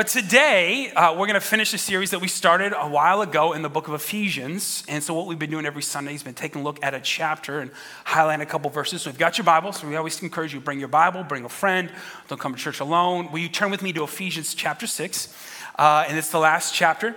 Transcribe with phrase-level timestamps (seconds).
[0.00, 3.52] But today, uh, we're going to finish a series that we started a while ago
[3.52, 4.82] in the book of Ephesians.
[4.88, 7.00] And so, what we've been doing every Sunday has been taking a look at a
[7.00, 7.70] chapter and
[8.06, 9.02] highlighting a couple verses.
[9.02, 11.50] So, you've got your Bible, so we always encourage you bring your Bible, bring a
[11.50, 11.92] friend,
[12.28, 13.30] don't come to church alone.
[13.30, 15.36] Will you turn with me to Ephesians chapter 6?
[15.78, 17.14] Uh, and it's the last chapter,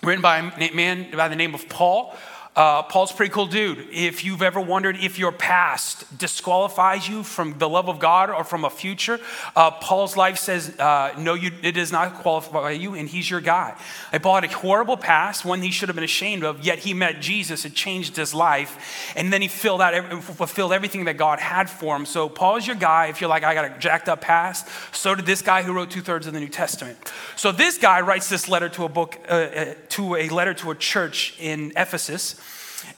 [0.00, 2.16] written by a man by the name of Paul.
[2.56, 3.88] Uh, Paul's pretty cool dude.
[3.90, 8.44] If you've ever wondered if your past disqualifies you from the love of God or
[8.44, 9.18] from a future,
[9.56, 13.40] uh, Paul's life says, uh, no, you, it does not qualify you, and he's your
[13.40, 13.74] guy.
[14.12, 16.94] I Paul had a horrible past, one he should have been ashamed of, yet he
[16.94, 21.40] met Jesus, it changed his life, and then he filled out, fulfilled everything that God
[21.40, 22.06] had for him.
[22.06, 23.06] So Paul's your guy.
[23.06, 25.90] If you're like, I got a jacked up past, so did this guy who wrote
[25.90, 26.98] two thirds of the New Testament.
[27.34, 30.70] So this guy writes this letter to a book, uh, uh, to a letter to
[30.70, 32.40] a church in Ephesus.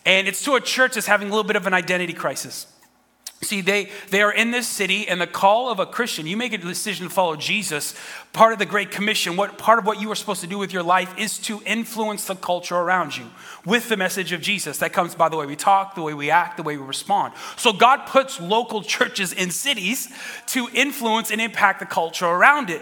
[0.05, 2.67] And it's to a church that's having a little bit of an identity crisis.
[3.43, 6.55] See, they, they are in this city, and the call of a Christian, you make
[6.55, 7.95] a decision to follow Jesus.
[8.33, 10.73] Part of the Great Commission, what part of what you are supposed to do with
[10.73, 13.27] your life is to influence the culture around you
[13.67, 14.79] with the message of Jesus.
[14.79, 17.35] That comes by the way we talk, the way we act, the way we respond.
[17.57, 20.09] So God puts local churches in cities
[20.47, 22.81] to influence and impact the culture around it.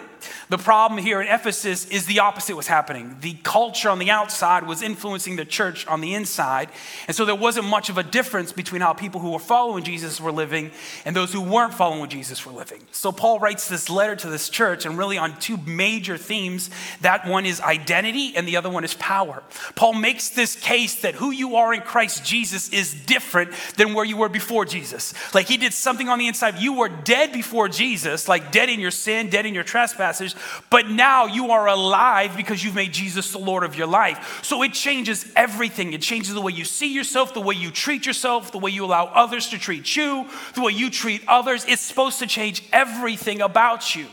[0.48, 3.16] The problem here in Ephesus is the opposite was happening.
[3.20, 6.68] The culture on the outside was influencing the church on the inside.
[7.06, 10.20] And so there wasn't much of a difference between how people who were following Jesus
[10.20, 10.70] were living
[11.04, 12.80] and those who weren't following Jesus were living.
[12.92, 16.70] So Paul writes this letter to this church and really on two major themes.
[17.00, 19.42] That one is identity and the other one is power.
[19.74, 24.04] Paul makes this case that who you are in Christ Jesus is different than where
[24.04, 25.14] you were before Jesus.
[25.34, 26.58] Like he did something on the inside.
[26.58, 30.34] You were dead before Jesus, like dead in your sin, dead in your trespass passage,
[30.70, 34.44] but now you are alive because you've made Jesus the Lord of your life.
[34.44, 35.92] So it changes everything.
[35.92, 38.84] It changes the way you see yourself, the way you treat yourself, the way you
[38.84, 41.64] allow others to treat you, the way you treat others.
[41.66, 44.06] It's supposed to change everything about you.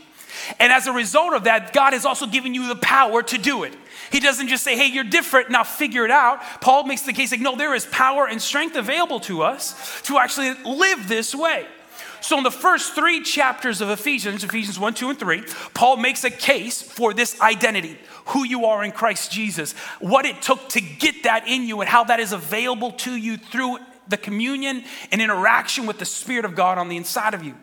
[0.58, 3.62] And as a result of that, God has also given you the power to do
[3.62, 3.74] it.
[4.10, 6.42] He doesn't just say, hey, you're different, now figure it out.
[6.60, 10.18] Paul makes the case like, no, there is power and strength available to us to
[10.18, 11.66] actually live this way.
[12.22, 15.42] So, in the first three chapters of Ephesians, Ephesians 1, 2, and 3,
[15.74, 20.40] Paul makes a case for this identity who you are in Christ Jesus, what it
[20.40, 23.78] took to get that in you, and how that is available to you through
[24.08, 27.56] the communion and interaction with the Spirit of God on the inside of you.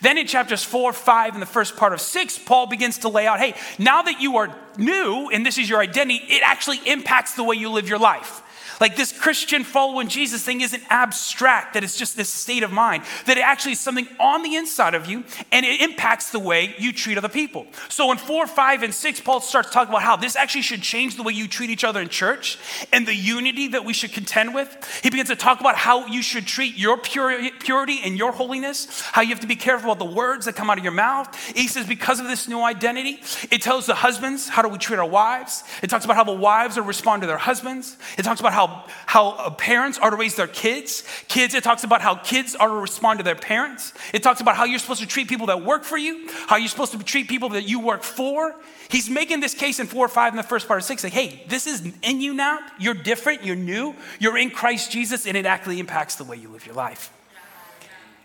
[0.00, 3.26] Then in chapters four, five, and the first part of six, Paul begins to lay
[3.26, 7.34] out hey, now that you are new and this is your identity, it actually impacts
[7.34, 8.42] the way you live your life.
[8.80, 13.04] Like this Christian following Jesus thing isn't abstract, that it's just this state of mind,
[13.26, 16.74] that it actually is something on the inside of you and it impacts the way
[16.78, 17.66] you treat other people.
[17.88, 21.16] So in four, five, and six, Paul starts talking about how this actually should change
[21.16, 22.58] the way you treat each other in church
[22.92, 25.00] and the unity that we should contend with.
[25.02, 29.22] He begins to talk about how you should treat your purity and your holiness, how
[29.22, 31.34] you have to be careful about the words that come out of your mouth.
[31.54, 33.20] He says, because of this new identity,
[33.50, 35.64] it tells the husbands how do we treat our wives.
[35.82, 37.96] It talks about how the wives are respond to their husbands.
[38.18, 41.04] It talks about how how, how uh, parents are to raise their kids.
[41.28, 43.92] Kids, it talks about how kids are to respond to their parents.
[44.12, 46.68] It talks about how you're supposed to treat people that work for you, how you're
[46.68, 48.54] supposed to treat people that you work for.
[48.88, 51.12] He's making this case in four or five in the first part of six, like,
[51.12, 52.58] hey, this is in you now.
[52.78, 56.48] You're different, you're new, you're in Christ Jesus, and it actually impacts the way you
[56.48, 57.12] live your life.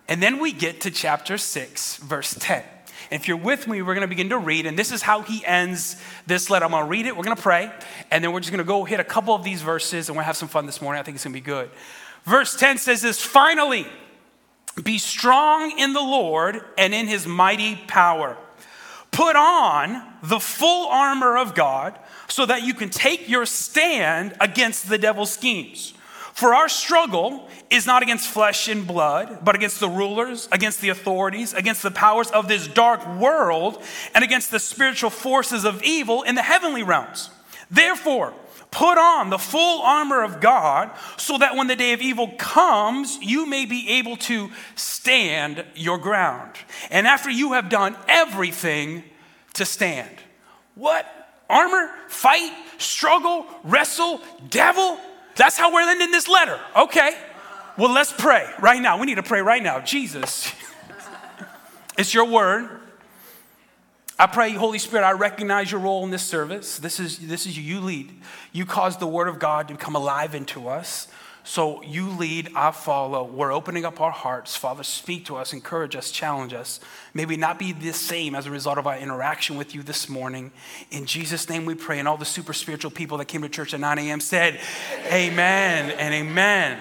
[0.08, 2.64] And then we get to chapter six, verse 10.
[3.12, 4.66] If you're with me, we're going to begin to read.
[4.66, 6.66] And this is how he ends this letter.
[6.66, 7.72] I'm going to read it, we're going to pray,
[8.10, 10.22] and then we're just going to go hit a couple of these verses, and we're
[10.22, 11.00] going to have some fun this morning.
[11.00, 11.70] I think it's going to be good.
[12.24, 13.86] Verse 10 says this Finally,
[14.82, 18.38] be strong in the Lord and in his mighty power.
[19.12, 22.00] Put on the full armor of God
[22.30, 25.94] so that you can take your stand against the devil's schemes.
[26.34, 30.90] For our struggle is not against flesh and blood, but against the rulers, against the
[30.90, 33.82] authorities, against the powers of this dark world,
[34.16, 37.30] and against the spiritual forces of evil in the heavenly realms.
[37.70, 38.34] Therefore,
[38.72, 43.18] put on the full armor of God so that when the day of evil comes,
[43.22, 46.56] you may be able to stand your ground.
[46.90, 49.04] And after you have done everything,
[49.54, 50.10] to stand.
[50.76, 51.06] What?
[51.50, 51.92] Armor?
[52.08, 52.52] Fight?
[52.78, 53.46] Struggle?
[53.64, 54.22] Wrestle?
[54.50, 54.98] Devil?
[55.42, 56.60] That's how we're ending this letter.
[56.76, 57.18] Okay.
[57.76, 59.00] Well, let's pray right now.
[59.00, 59.80] We need to pray right now.
[59.80, 60.54] Jesus,
[61.98, 62.70] it's your word.
[64.20, 66.78] I pray, Holy Spirit, I recognize your role in this service.
[66.78, 67.64] This is, this is you.
[67.64, 68.12] You lead.
[68.52, 71.08] You cause the Word of God to come alive into us.
[71.44, 73.24] So you lead, I follow.
[73.24, 74.56] We're opening up our hearts.
[74.56, 76.80] Father, speak to us, encourage us, challenge us.
[77.14, 80.08] May we not be the same as a result of our interaction with you this
[80.08, 80.52] morning.
[80.92, 82.00] In Jesus' name we pray.
[82.00, 84.20] And all the super spiritual people that came to church at 9 a.m.
[84.20, 84.60] said,
[85.08, 86.78] Amen and amen.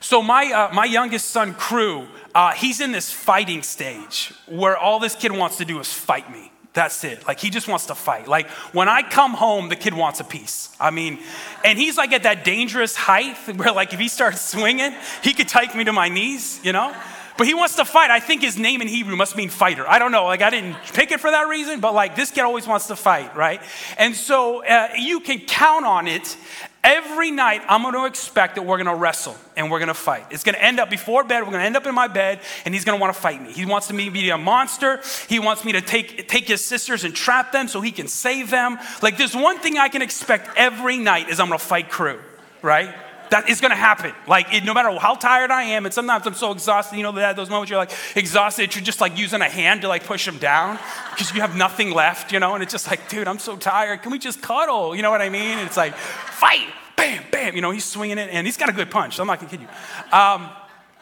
[0.00, 4.98] So, my, uh, my youngest son, Crew, uh, he's in this fighting stage where all
[4.98, 6.51] this kid wants to do is fight me.
[6.74, 7.26] That's it.
[7.26, 8.28] Like, he just wants to fight.
[8.28, 10.70] Like, when I come home, the kid wants a piece.
[10.80, 11.18] I mean,
[11.64, 15.48] and he's like at that dangerous height where, like, if he starts swinging, he could
[15.48, 16.94] take me to my knees, you know?
[17.36, 18.10] But he wants to fight.
[18.10, 19.88] I think his name in Hebrew must mean fighter.
[19.88, 20.24] I don't know.
[20.24, 22.96] Like, I didn't pick it for that reason, but like, this kid always wants to
[22.96, 23.60] fight, right?
[23.98, 26.36] And so uh, you can count on it
[26.84, 29.94] Every night, I'm going to expect that we're going to wrestle and we're going to
[29.94, 30.26] fight.
[30.30, 31.40] It's going to end up before bed.
[31.44, 33.40] We're going to end up in my bed, and he's going to want to fight
[33.40, 33.52] me.
[33.52, 35.00] He wants me to be a monster.
[35.28, 38.50] He wants me to take, take his sisters and trap them so he can save
[38.50, 38.78] them.
[39.00, 42.18] Like, there's one thing I can expect every night is I'm going to fight Crew,
[42.62, 42.92] right?
[43.32, 44.12] That is going to happen.
[44.26, 47.12] Like, it, no matter how tired I am, and sometimes I'm so exhausted, you know,
[47.12, 50.26] that those moments you're like exhausted, you're just like using a hand to like push
[50.26, 50.78] them down
[51.12, 54.02] because you have nothing left, you know, and it's just like, dude, I'm so tired.
[54.02, 54.94] Can we just cuddle?
[54.94, 55.56] You know what I mean?
[55.56, 57.54] And it's like, fight, bam, bam.
[57.54, 59.16] You know, he's swinging it, and he's got a good punch.
[59.16, 60.18] So I'm not going to kid you.
[60.18, 60.50] Um,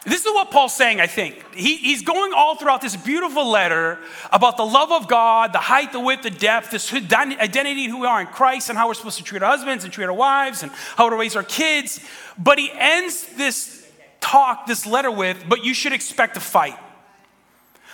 [0.06, 1.55] this is what Paul's saying, I think.
[1.55, 3.99] He, he's going all throughout this beautiful letter
[4.32, 8.06] about the love of God, the height, the width, the depth, this identity who we
[8.06, 10.62] are in Christ, and how we're supposed to treat our husbands and treat our wives,
[10.62, 12.00] and how to raise our kids.
[12.38, 13.87] But he ends this
[14.20, 16.79] talk, this letter with, but you should expect a fight.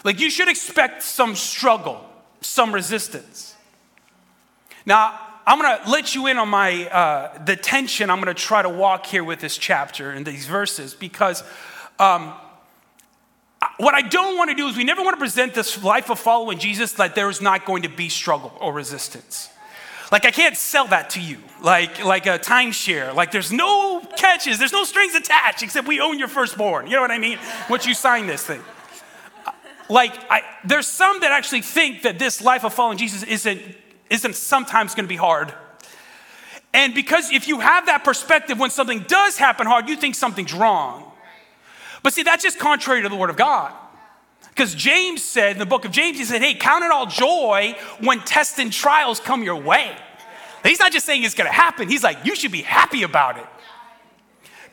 [0.04, 2.08] Like you should expect some struggle,
[2.40, 3.56] some resistance.
[4.84, 8.40] Now, I'm going to let you in on my uh, the tension I'm going to
[8.40, 11.42] try to walk here with this chapter and these verses because
[11.98, 12.34] um,
[13.78, 16.18] what I don't want to do is we never want to present this life of
[16.18, 19.50] following Jesus that there is not going to be struggle or resistance.
[20.12, 23.12] Like I can't sell that to you, like like a timeshare.
[23.12, 26.86] Like there's no catches, there's no strings attached except we own your firstborn.
[26.86, 27.38] You know what I mean?
[27.68, 28.62] Once you sign this thing.
[29.88, 33.60] Like I, there's some that actually think that this life of following Jesus isn't
[34.08, 35.52] isn't sometimes going to be hard.
[36.72, 40.52] And because if you have that perspective, when something does happen hard, you think something's
[40.52, 41.05] wrong.
[42.06, 43.74] But see, that's just contrary to the Word of God.
[44.50, 47.74] Because James said in the book of James, he said, Hey, count it all joy
[47.98, 49.90] when tests and trials come your way.
[50.62, 53.38] He's not just saying it's going to happen, he's like, You should be happy about
[53.38, 53.46] it.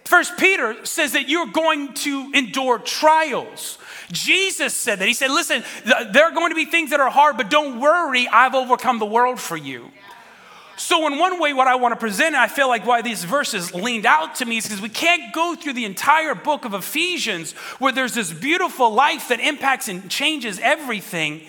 [0.05, 3.79] First Peter says that you're going to endure trials.
[4.11, 5.07] Jesus said that.
[5.07, 5.63] He said, Listen,
[6.11, 9.07] there are going to be things that are hard, but don't worry, I've overcome the
[9.07, 9.89] world for you.
[10.75, 13.73] So, in one way, what I want to present, I feel like why these verses
[13.73, 17.51] leaned out to me is because we can't go through the entire book of Ephesians
[17.79, 21.41] where there's this beautiful life that impacts and changes everything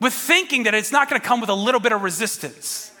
[0.00, 2.92] with thinking that it's not going to come with a little bit of resistance.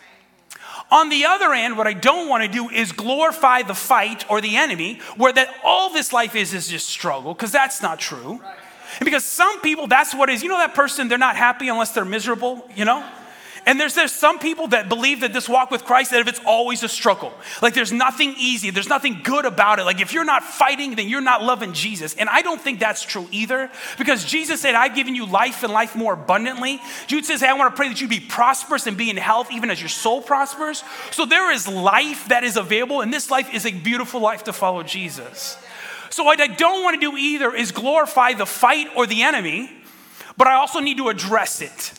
[0.90, 4.40] On the other end, what I don't want to do is glorify the fight or
[4.40, 8.40] the enemy, where that all this life is is just struggle, because that's not true.
[8.98, 10.42] And because some people, that's what is.
[10.42, 13.04] You know that person, they're not happy unless they're miserable, you know?
[13.66, 16.40] And there's, there's some people that believe that this walk with Christ, that if it's
[16.46, 19.84] always a struggle, like there's nothing easy, there's nothing good about it.
[19.84, 22.14] Like if you're not fighting, then you're not loving Jesus.
[22.14, 23.68] And I don't think that's true either,
[23.98, 26.80] because Jesus said, I've given you life and life more abundantly.
[27.08, 29.50] Jude says, Hey, I want to pray that you be prosperous and be in health,
[29.50, 30.84] even as your soul prospers.
[31.10, 34.52] So there is life that is available, and this life is a beautiful life to
[34.52, 35.58] follow Jesus.
[36.10, 39.70] So, what I don't want to do either is glorify the fight or the enemy,
[40.36, 41.92] but I also need to address it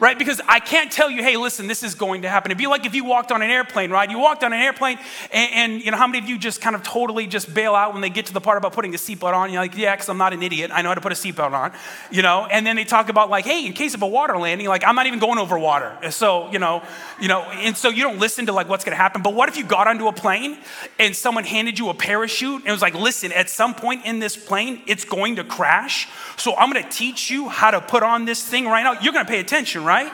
[0.00, 0.18] right?
[0.18, 2.50] Because I can't tell you, hey, listen, this is going to happen.
[2.50, 4.10] It'd be like if you walked on an airplane, right?
[4.10, 4.98] You walked on an airplane,
[5.32, 7.92] and, and you know, how many of you just kind of totally just bail out
[7.92, 9.52] when they get to the part about putting a seatbelt on?
[9.52, 10.70] You're like, yeah, because I'm not an idiot.
[10.72, 11.72] I know how to put a seatbelt on,
[12.10, 12.46] you know?
[12.46, 14.94] And then they talk about like, hey, in case of a water landing, like, I'm
[14.94, 15.96] not even going over water.
[16.10, 16.82] So, you know,
[17.20, 19.22] you know, and so you don't listen to like what's going to happen.
[19.22, 20.58] But what if you got onto a plane
[20.98, 24.36] and someone handed you a parachute and was like, listen, at some point in this
[24.36, 26.08] plane, it's going to crash.
[26.36, 29.00] So I'm going to teach you how to put on this thing right now.
[29.00, 30.12] You're going to pay attention, right?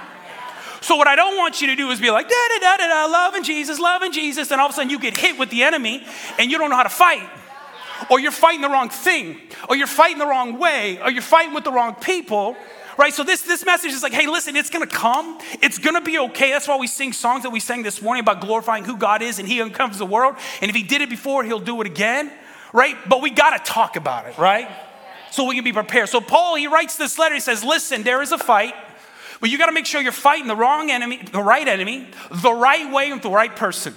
[0.82, 2.88] So, what I don't want you to do is be like, da da da da
[2.88, 5.62] da, loving Jesus, loving Jesus, and all of a sudden you get hit with the
[5.62, 6.04] enemy
[6.38, 7.28] and you don't know how to fight.
[8.10, 11.52] Or you're fighting the wrong thing, or you're fighting the wrong way, or you're fighting
[11.52, 12.56] with the wrong people.
[12.96, 13.12] Right?
[13.12, 15.38] So this, this message is like, hey, listen, it's gonna come.
[15.62, 16.50] It's gonna be okay.
[16.50, 19.38] That's why we sing songs that we sang this morning about glorifying who God is
[19.38, 20.36] and He uncomes the world.
[20.60, 22.30] And if He did it before, He'll do it again.
[22.72, 22.96] Right?
[23.08, 24.68] But we gotta talk about it, right?
[25.30, 26.08] So we can be prepared.
[26.08, 28.74] So Paul, he writes this letter, he says, listen, there is a fight.
[29.40, 32.52] But you got to make sure you're fighting the wrong enemy, the right enemy, the
[32.52, 33.94] right way with the right person.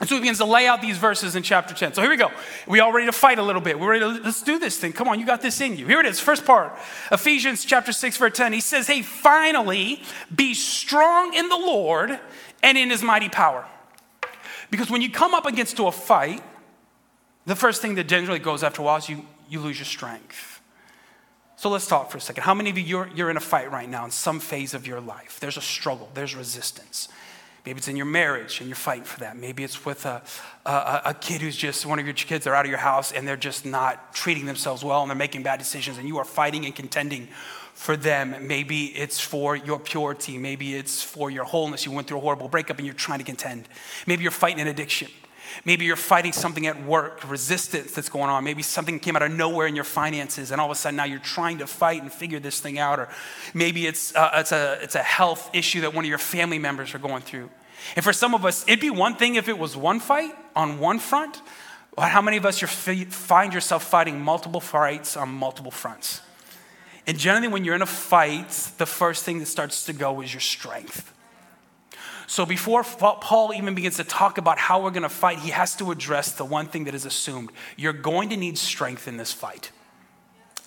[0.00, 1.94] And so he begins to lay out these verses in chapter 10.
[1.94, 2.30] So here we go.
[2.66, 3.78] We all ready to fight a little bit.
[3.78, 4.92] We're ready to let's do this thing.
[4.92, 5.86] Come on, you got this in you.
[5.86, 6.76] Here it is, first part.
[7.12, 8.52] Ephesians chapter 6, verse 10.
[8.52, 10.02] He says, Hey, finally,
[10.34, 12.18] be strong in the Lord
[12.62, 13.64] and in his mighty power.
[14.70, 16.42] Because when you come up against to a fight,
[17.46, 20.53] the first thing that generally goes after a while is you, you lose your strength.
[21.64, 22.42] So let's talk for a second.
[22.42, 24.86] How many of you, you're, you're in a fight right now in some phase of
[24.86, 25.40] your life?
[25.40, 27.08] There's a struggle, there's resistance.
[27.64, 29.38] Maybe it's in your marriage and you're fighting for that.
[29.38, 30.20] Maybe it's with a,
[30.66, 33.26] a, a, kid who's just one of your kids, they're out of your house and
[33.26, 36.66] they're just not treating themselves well and they're making bad decisions and you are fighting
[36.66, 37.28] and contending
[37.72, 38.46] for them.
[38.46, 40.36] Maybe it's for your purity.
[40.36, 41.86] Maybe it's for your wholeness.
[41.86, 43.70] You went through a horrible breakup and you're trying to contend.
[44.06, 45.08] Maybe you're fighting an addiction.
[45.64, 48.44] Maybe you're fighting something at work, resistance that's going on.
[48.44, 51.04] Maybe something came out of nowhere in your finances, and all of a sudden now
[51.04, 52.98] you're trying to fight and figure this thing out.
[52.98, 53.08] Or
[53.54, 56.94] maybe it's, uh, it's, a, it's a health issue that one of your family members
[56.94, 57.50] are going through.
[57.96, 60.78] And for some of us, it'd be one thing if it was one fight on
[60.78, 61.40] one front.
[61.94, 66.20] But how many of us find yourself fighting multiple fights on multiple fronts?
[67.06, 70.32] And generally, when you're in a fight, the first thing that starts to go is
[70.32, 71.13] your strength.
[72.26, 75.76] So before Paul even begins to talk about how we're going to fight, he has
[75.76, 77.50] to address the one thing that is assumed.
[77.76, 79.70] You're going to need strength in this fight,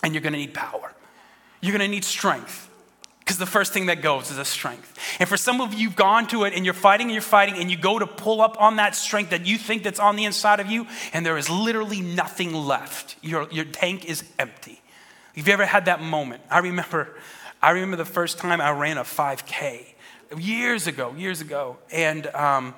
[0.04, 0.94] and you're going to need power.
[1.62, 2.66] You're going to need strength.
[3.20, 4.98] Because the first thing that goes is a strength.
[5.20, 7.56] And for some of you, you've gone to it and you're fighting and you're fighting,
[7.56, 10.24] and you go to pull up on that strength that you think that's on the
[10.24, 13.18] inside of you, and there is literally nothing left.
[13.22, 14.82] Your, your tank is empty.
[15.36, 16.42] Have you ever had that moment?
[16.50, 17.18] I remember,
[17.62, 19.96] I remember the first time I ran a 5K
[20.38, 21.78] years ago, years ago.
[21.92, 22.76] And um,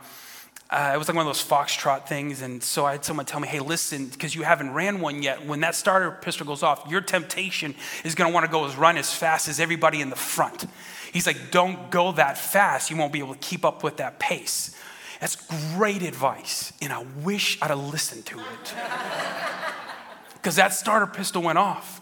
[0.70, 2.41] uh, it was like one of those foxtrot things.
[2.41, 5.46] And so I had someone tell me, hey, listen, because you haven't ran one yet,
[5.46, 8.75] when that starter pistol goes off, your temptation is going to want to go as
[8.75, 10.65] run as fast as everybody in the front.
[11.12, 12.91] He's like, don't go that fast.
[12.91, 14.75] You won't be able to keep up with that pace.
[15.20, 15.36] That's
[15.75, 16.72] great advice.
[16.82, 18.74] And I wish I'd have listened to it.
[20.41, 22.00] Because that starter pistol went off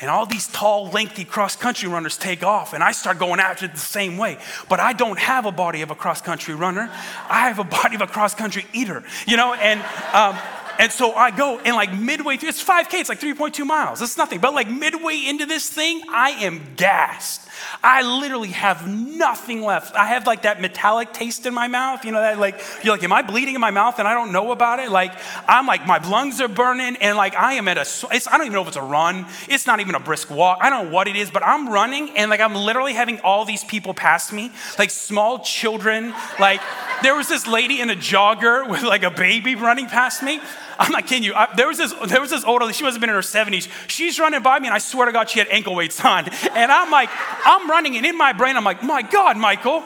[0.00, 3.66] and all these tall, lengthy cross country runners take off, and I start going after
[3.66, 4.38] it the same way.
[4.68, 6.90] But I don't have a body of a cross country runner,
[7.28, 9.54] I have a body of a cross country eater, you know?
[9.54, 9.80] And,
[10.14, 10.38] um,
[10.80, 14.16] and so I go, and like midway through, it's 5K, it's like 3.2 miles, it's
[14.16, 14.40] nothing.
[14.40, 17.46] But like midway into this thing, I am gassed.
[17.82, 19.94] I literally have nothing left.
[19.94, 22.06] I have like that metallic taste in my mouth.
[22.06, 24.32] You know, that like, you're like, am I bleeding in my mouth and I don't
[24.32, 24.90] know about it?
[24.90, 25.12] Like,
[25.46, 28.46] I'm like, my lungs are burning and like I am at a, it's, I don't
[28.46, 29.26] even know if it's a run.
[29.48, 30.60] It's not even a brisk walk.
[30.62, 33.44] I don't know what it is, but I'm running and like I'm literally having all
[33.44, 36.14] these people pass me, like small children.
[36.38, 36.62] Like,
[37.02, 40.40] there was this lady in a jogger with like a baby running past me.
[40.80, 41.34] I'm not kidding you.
[41.34, 42.72] I, there was this there was this old lady.
[42.72, 43.68] She must have been in her 70s.
[43.86, 46.26] She's running by me, and I swear to God, she had ankle weights on.
[46.28, 47.10] And I'm like,
[47.44, 49.84] I'm running, and in my brain, I'm like, my God, Michael,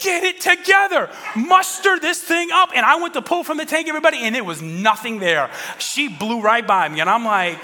[0.00, 2.70] get it together, muster this thing up.
[2.74, 5.50] And I went to pull from the tank, everybody, and there was nothing there.
[5.78, 7.58] She blew right by me, and I'm like,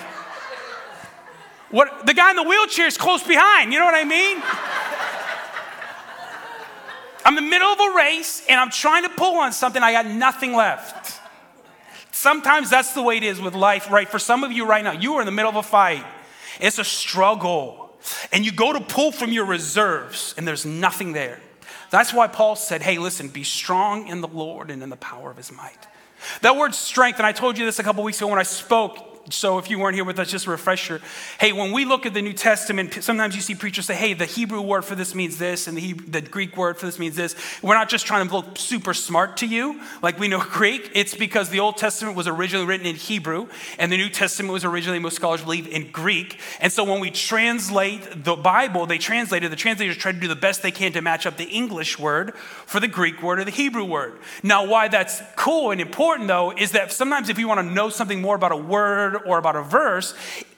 [1.71, 2.05] what?
[2.05, 3.73] The guy in the wheelchair is close behind.
[3.73, 4.43] You know what I mean?
[7.25, 9.93] I'm in the middle of a race and I'm trying to pull on something, I
[9.93, 11.14] got nothing left.
[12.25, 14.09] Sometimes that's the way it is with life, right?
[14.09, 16.03] For some of you right now, you are in the middle of a fight.
[16.59, 17.95] It's a struggle.
[18.33, 21.39] And you go to pull from your reserves, and there's nothing there.
[21.91, 25.31] That's why Paul said, hey, listen, be strong in the Lord and in the power
[25.31, 25.77] of his might.
[26.41, 29.14] That word strength, and I told you this a couple weeks ago when I spoke,
[29.31, 31.01] so if you weren't here with us, just a refresher.
[31.41, 34.27] Hey, when we look at the New Testament, sometimes you see preachers say, hey, the
[34.27, 37.17] Hebrew word for this means this, and the, Hebrew, the Greek word for this means
[37.17, 37.35] this.
[37.63, 40.91] We're not just trying to look super smart to you, like we know Greek.
[40.95, 44.65] It's because the Old Testament was originally written in Hebrew, and the New Testament was
[44.65, 46.39] originally, most scholars believe, in Greek.
[46.61, 50.37] And so when we translate the Bible, they translated, the translators try to do the
[50.37, 52.35] best they can to match up the English word
[52.67, 54.19] for the Greek word or the Hebrew word.
[54.43, 57.89] Now, why that's cool and important, though, is that sometimes if you want to know
[57.89, 60.15] something more about a word, word or about a verse,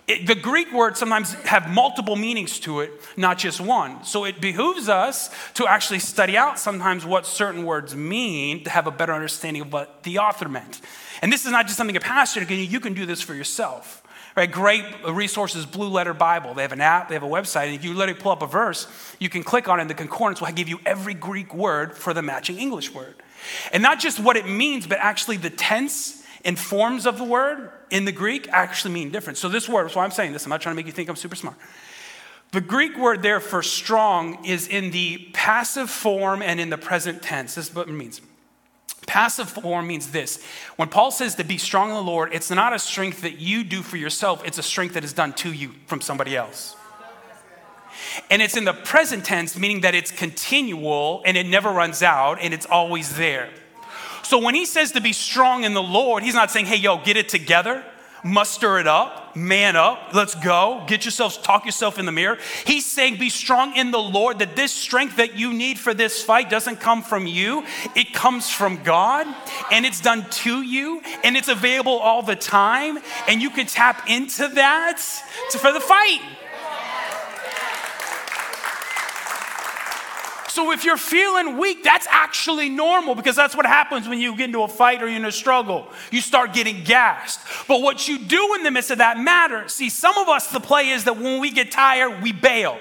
[0.09, 4.05] it, the Greek words sometimes have multiple meanings to it, not just one.
[4.05, 8.87] So it behooves us to actually study out sometimes what certain words mean to have
[8.87, 10.81] a better understanding of what the author meant.
[11.23, 13.35] And this is not just something a pastor can do, you can do this for
[13.35, 14.03] yourself.
[14.37, 16.53] Right, great resources, Blue Letter Bible.
[16.53, 18.47] They have an app, they have a website, and if you literally pull up a
[18.47, 18.87] verse,
[19.19, 22.13] you can click on it, and the concordance will give you every Greek word for
[22.13, 23.15] the matching English word.
[23.73, 27.71] And not just what it means, but actually the tense and forms of the word
[27.91, 29.39] in the Greek actually mean different.
[29.39, 31.09] So, this word, that's why I'm saying this, I'm not trying to make you think
[31.09, 31.57] I'm super smart.
[32.53, 37.23] The Greek word there for strong is in the passive form and in the present
[37.23, 37.57] tense.
[37.57, 38.21] This is what it means.
[39.07, 40.43] Passive form means this.
[40.77, 43.63] When Paul says to be strong in the Lord, it's not a strength that you
[43.63, 46.77] do for yourself, it's a strength that is done to you from somebody else.
[48.31, 52.39] And it's in the present tense, meaning that it's continual and it never runs out
[52.41, 53.49] and it's always there.
[54.27, 56.99] So when he says to be strong in the Lord, he's not saying, hey, yo,
[56.99, 57.85] get it together
[58.27, 62.39] muster it up, man up, let's go, get yourselves, talk yourself in the mirror.
[62.67, 66.23] He's saying, be strong in the Lord, that this strength that you need for this
[66.23, 67.65] fight doesn't come from you,
[67.95, 69.27] it comes from God,
[69.71, 74.09] and it's done to you, and it's available all the time, and you can tap
[74.11, 75.01] into that
[75.51, 76.21] for the fight.
[80.57, 84.47] So if you're feeling weak, that's actually normal because that's what happens when you get
[84.47, 85.87] into a fight or you're in a struggle.
[86.11, 87.41] You start getting gassed.
[87.69, 89.75] But what you do in the midst of that matters.
[89.75, 92.79] See, some of us, the play is that when we get tired, we bail.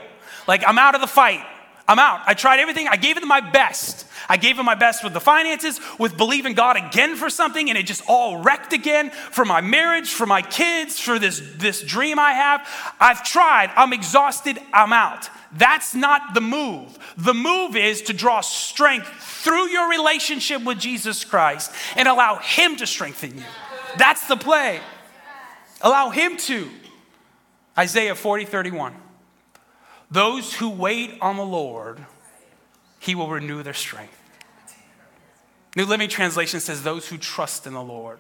[0.48, 1.46] Like, I'm out of the fight.
[1.88, 2.22] I'm out.
[2.26, 2.88] I tried everything.
[2.88, 4.08] I gave it my best.
[4.28, 7.78] I gave it my best with the finances, with believing God again for something, and
[7.78, 12.18] it just all wrecked again for my marriage, for my kids, for this, this dream
[12.18, 12.68] I have.
[13.00, 13.72] I've tried.
[13.76, 14.58] I'm exhausted.
[14.74, 15.30] I'm out.
[15.52, 16.98] That's not the move.
[17.18, 22.78] The move is to draw strength through your relationship with Jesus Christ and allow Him
[22.78, 23.44] to strengthen you.
[23.98, 24.82] That's the play.
[25.82, 26.70] Allow Him to.
[27.78, 28.96] Isaiah 40, 31.
[30.12, 32.04] Those who wait on the Lord,
[33.00, 34.22] He will renew their strength.
[35.76, 38.20] New Living Translation says, Those who trust in the Lord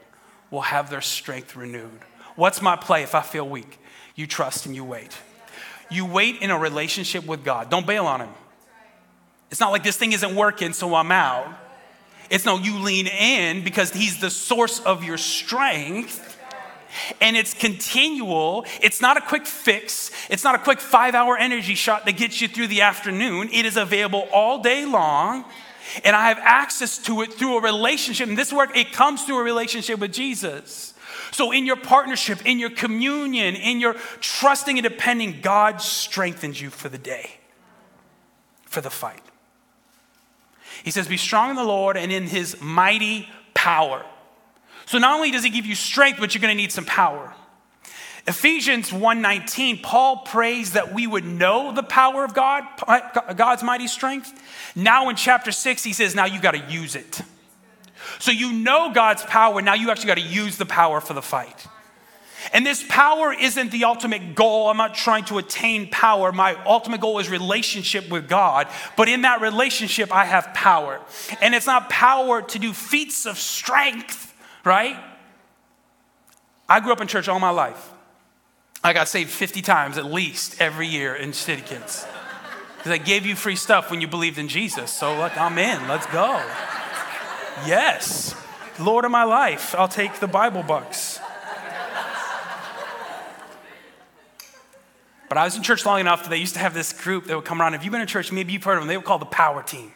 [0.51, 1.99] will have their strength renewed.
[2.35, 3.79] What's my play if I feel weak?
[4.15, 5.17] You trust and you wait.
[5.89, 7.69] You wait in a relationship with God.
[7.69, 8.29] Don't bail on Him.
[9.51, 11.47] It's not like this thing isn't working, so I'm out.
[12.29, 16.34] It's no, you lean in because He's the source of your strength.
[17.21, 18.65] And it's continual.
[18.81, 20.11] It's not a quick fix.
[20.29, 23.49] It's not a quick five hour energy shot that gets you through the afternoon.
[23.51, 25.45] It is available all day long.
[26.03, 28.27] And I have access to it through a relationship.
[28.27, 30.93] And this work, it comes through a relationship with Jesus.
[31.31, 36.69] So, in your partnership, in your communion, in your trusting and depending, God strengthens you
[36.69, 37.31] for the day,
[38.65, 39.21] for the fight.
[40.83, 44.05] He says, Be strong in the Lord and in his mighty power.
[44.85, 47.33] So, not only does he give you strength, but you're going to need some power.
[48.27, 52.63] Ephesians 1:19 Paul prays that we would know the power of God
[53.35, 54.33] God's mighty strength.
[54.75, 57.21] Now in chapter 6 he says now you got to use it.
[58.19, 61.21] So you know God's power, now you actually got to use the power for the
[61.21, 61.67] fight.
[62.53, 64.67] And this power isn't the ultimate goal.
[64.67, 66.31] I'm not trying to attain power.
[66.31, 68.67] My ultimate goal is relationship with God.
[68.95, 71.01] But in that relationship, I have power.
[71.41, 74.24] And it's not power to do feats of strength,
[74.65, 74.97] right?
[76.67, 77.91] I grew up in church all my life.
[78.83, 82.05] I got saved 50 times at least every year in City Kids.
[82.77, 84.91] Because I gave you free stuff when you believed in Jesus.
[84.91, 85.87] So, look, I'm in.
[85.87, 86.43] Let's go.
[87.65, 88.35] Yes.
[88.79, 91.19] Lord of my life, I'll take the Bible bucks.
[95.27, 97.35] But I was in church long enough that they used to have this group that
[97.35, 97.73] would come around.
[97.73, 98.87] If you've been in church, maybe you've heard of them.
[98.87, 99.91] They were called the Power Team.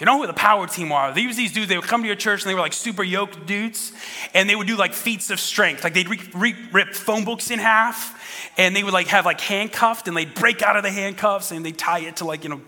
[0.00, 1.68] You know who the Power Team are, these these dudes.
[1.68, 3.92] They would come to your church and they were like super yoked dudes,
[4.32, 5.84] and they would do like feats of strength.
[5.84, 8.18] Like they'd re- re- rip phone books in half,
[8.56, 11.64] and they would like have like handcuffed, and they'd break out of the handcuffs and
[11.64, 12.62] they'd tie it to like you know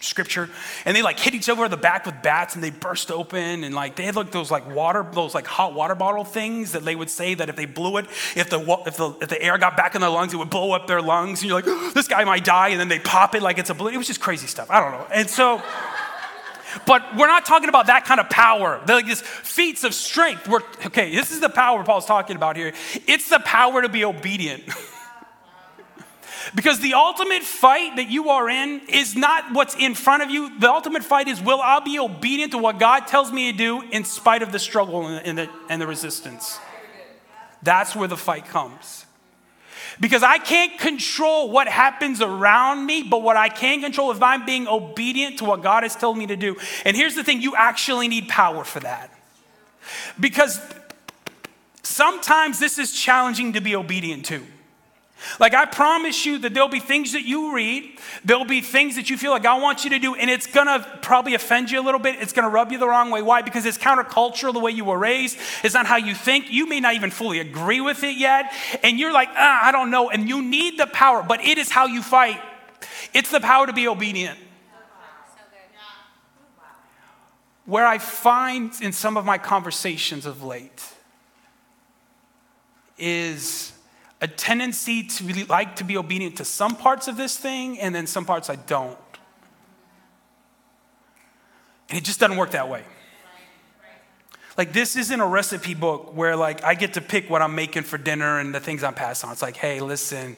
[0.00, 0.48] scripture
[0.84, 3.62] and they like hit each other in the back with bats and they burst open
[3.62, 6.84] and like they had like those like water those like hot water bottle things that
[6.84, 9.58] they would say that if they blew it if the if the, if the air
[9.58, 11.90] got back in their lungs it would blow up their lungs and you're like oh,
[11.94, 14.08] this guy might die and then they pop it like it's a balloon it was
[14.08, 15.62] just crazy stuff i don't know and so
[16.86, 18.80] but we're not talking about that kind of power.
[18.84, 20.48] They're like these feats of strength.
[20.48, 22.72] We're, okay, this is the power Paul's talking about here.
[23.06, 24.64] It's the power to be obedient.
[26.54, 30.58] Because the ultimate fight that you are in is not what's in front of you.
[30.58, 33.82] The ultimate fight is will I be obedient to what God tells me to do
[33.90, 36.58] in spite of the struggle and the, and the resistance?
[37.62, 39.05] That's where the fight comes.
[39.98, 44.44] Because I can't control what happens around me, but what I can control is I'm
[44.44, 46.56] being obedient to what God has told me to do.
[46.84, 49.10] And here's the thing you actually need power for that.
[50.20, 50.60] Because
[51.82, 54.42] sometimes this is challenging to be obedient to.
[55.38, 59.10] Like, I promise you that there'll be things that you read, there'll be things that
[59.10, 61.84] you feel like I want you to do, and it's gonna probably offend you a
[61.84, 62.16] little bit.
[62.20, 63.22] It's gonna rub you the wrong way.
[63.22, 63.42] Why?
[63.42, 65.38] Because it's countercultural the way you were raised.
[65.62, 66.50] It's not how you think.
[66.50, 68.52] You may not even fully agree with it yet.
[68.82, 70.10] And you're like, ah, I don't know.
[70.10, 72.40] And you need the power, but it is how you fight.
[73.12, 74.38] It's the power to be obedient.
[77.64, 80.84] Where I find in some of my conversations of late
[82.96, 83.72] is
[84.20, 87.94] a tendency to really like to be obedient to some parts of this thing, and
[87.94, 88.98] then some parts I don't.
[91.88, 92.82] And it just doesn't work that way.
[94.56, 97.82] Like this isn't a recipe book where like I get to pick what I'm making
[97.82, 99.34] for dinner and the things I'm passing on.
[99.34, 100.36] It's like, hey, listen,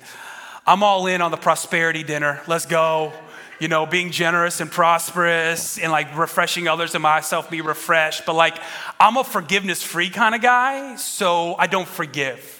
[0.66, 2.42] I'm all in on the prosperity dinner.
[2.48, 3.12] Let's go.
[3.60, 8.24] you know, being generous and prosperous and like refreshing others and myself be refreshed.
[8.24, 8.56] But like,
[9.00, 12.57] I'm a forgiveness free kind of guy, so I don't forgive.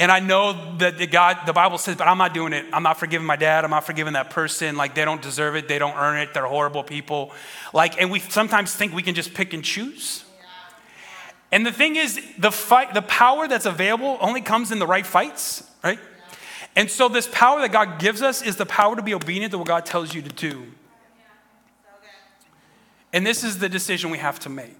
[0.00, 2.64] And I know that the God, the Bible says, but I'm not doing it.
[2.72, 3.64] I'm not forgiving my dad.
[3.64, 4.74] I'm not forgiving that person.
[4.76, 5.68] Like they don't deserve it.
[5.68, 6.32] They don't earn it.
[6.32, 7.32] They're horrible people.
[7.74, 10.24] Like, and we sometimes think we can just pick and choose.
[11.52, 15.04] And the thing is, the fight, the power that's available only comes in the right
[15.04, 15.98] fights, right?
[16.74, 19.58] And so this power that God gives us is the power to be obedient to
[19.58, 20.66] what God tells you to do.
[23.12, 24.79] And this is the decision we have to make.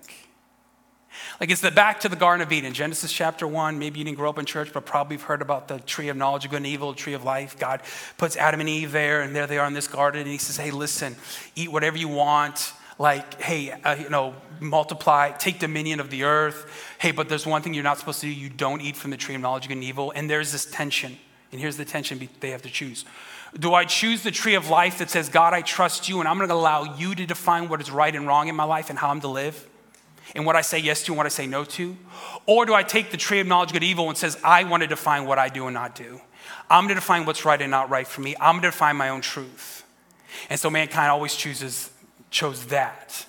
[1.40, 3.78] Like it's the back to the Garden of Eden, Genesis chapter one.
[3.78, 6.16] Maybe you didn't grow up in church, but probably you've heard about the tree of
[6.18, 7.58] knowledge of good and evil, tree of life.
[7.58, 7.80] God
[8.18, 10.58] puts Adam and Eve there, and there they are in this garden, and He says,
[10.58, 11.16] "Hey, listen,
[11.56, 12.74] eat whatever you want.
[12.98, 16.70] Like, hey, uh, you know, multiply, take dominion of the earth.
[16.98, 19.16] Hey, but there's one thing you're not supposed to do: you don't eat from the
[19.16, 20.12] tree of knowledge of good and evil.
[20.14, 21.16] And there's this tension,
[21.52, 23.06] and here's the tension they have to choose.
[23.58, 26.36] Do I choose the tree of life that says, God, I trust you, and I'm
[26.36, 28.98] going to allow you to define what is right and wrong in my life and
[28.98, 29.66] how I'm to live?
[30.34, 31.96] And what I say yes to and what I say no to?
[32.46, 34.86] Or do I take the tree of knowledge, good, evil, and says, I want to
[34.86, 36.20] define what I do and not do?
[36.68, 38.36] I'm going to define what's right and not right for me.
[38.40, 39.84] I'm going to define my own truth.
[40.48, 41.90] And so mankind always chooses,
[42.30, 43.26] chose that.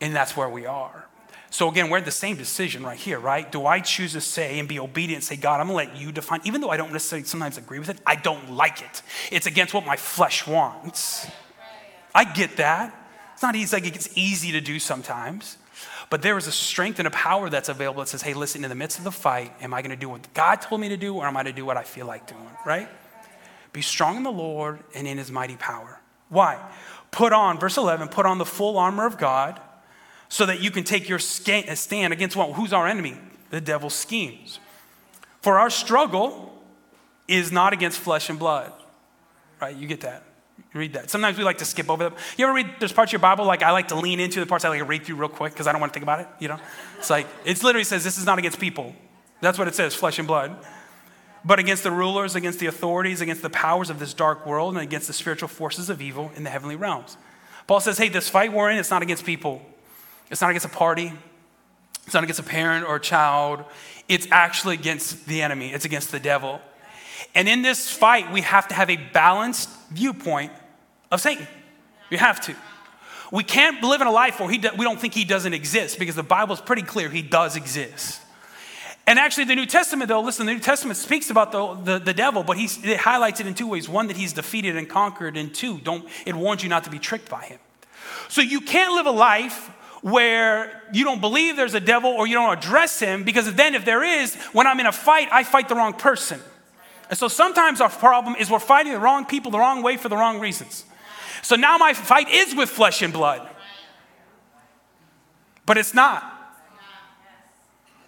[0.00, 1.06] And that's where we are.
[1.50, 3.50] So again, we're in the same decision right here, right?
[3.52, 6.10] Do I choose to say and be obedient and say, God, I'm gonna let you
[6.10, 9.02] define, even though I don't necessarily sometimes agree with it, I don't like it.
[9.30, 11.26] It's against what my flesh wants.
[12.14, 12.98] I get that.
[13.34, 15.58] It's not easy, like it's easy to do sometimes.
[16.12, 18.68] But there is a strength and a power that's available that says, hey, listen, in
[18.68, 20.98] the midst of the fight, am I going to do what God told me to
[20.98, 22.86] do or am I going to do what I feel like doing, right?
[23.72, 25.98] Be strong in the Lord and in his mighty power.
[26.28, 26.62] Why?
[27.12, 29.58] Put on, verse 11, put on the full armor of God
[30.28, 32.52] so that you can take your uh, stand against what?
[32.56, 33.16] Who's our enemy?
[33.48, 34.60] The devil's schemes.
[35.40, 36.62] For our struggle
[37.26, 38.70] is not against flesh and blood,
[39.62, 39.74] right?
[39.74, 40.24] You get that.
[40.74, 41.10] Read that.
[41.10, 42.14] Sometimes we like to skip over them.
[42.38, 44.46] You ever read, there's parts of your Bible, like I like to lean into the
[44.46, 46.20] parts I like to read through real quick because I don't want to think about
[46.20, 46.58] it, you know?
[46.98, 48.94] It's like, it literally says this is not against people.
[49.42, 50.56] That's what it says, flesh and blood.
[51.44, 54.82] But against the rulers, against the authorities, against the powers of this dark world, and
[54.82, 57.16] against the spiritual forces of evil in the heavenly realms.
[57.66, 59.60] Paul says, hey, this fight we're in, it's not against people.
[60.30, 61.12] It's not against a party.
[62.06, 63.64] It's not against a parent or a child.
[64.08, 65.72] It's actually against the enemy.
[65.72, 66.60] It's against the devil.
[67.34, 70.52] And in this fight, we have to have a balanced viewpoint
[71.10, 71.46] of Satan.
[72.10, 72.54] You have to.
[73.30, 75.98] We can't live in a life where he do, we don't think he doesn't exist
[75.98, 78.20] because the Bible is pretty clear he does exist.
[79.06, 82.14] And actually, the New Testament, though, listen, the New Testament speaks about the, the, the
[82.14, 83.88] devil, but he's, it highlights it in two ways.
[83.88, 87.00] One, that he's defeated and conquered, and two, don't, it warns you not to be
[87.00, 87.58] tricked by him.
[88.28, 89.70] So you can't live a life
[90.02, 93.84] where you don't believe there's a devil or you don't address him because then, if
[93.84, 96.40] there is, when I'm in a fight, I fight the wrong person.
[97.12, 100.08] And so sometimes our problem is we're fighting the wrong people the wrong way for
[100.08, 100.86] the wrong reasons.
[101.42, 103.46] So now my fight is with flesh and blood.
[105.66, 106.24] But it's not.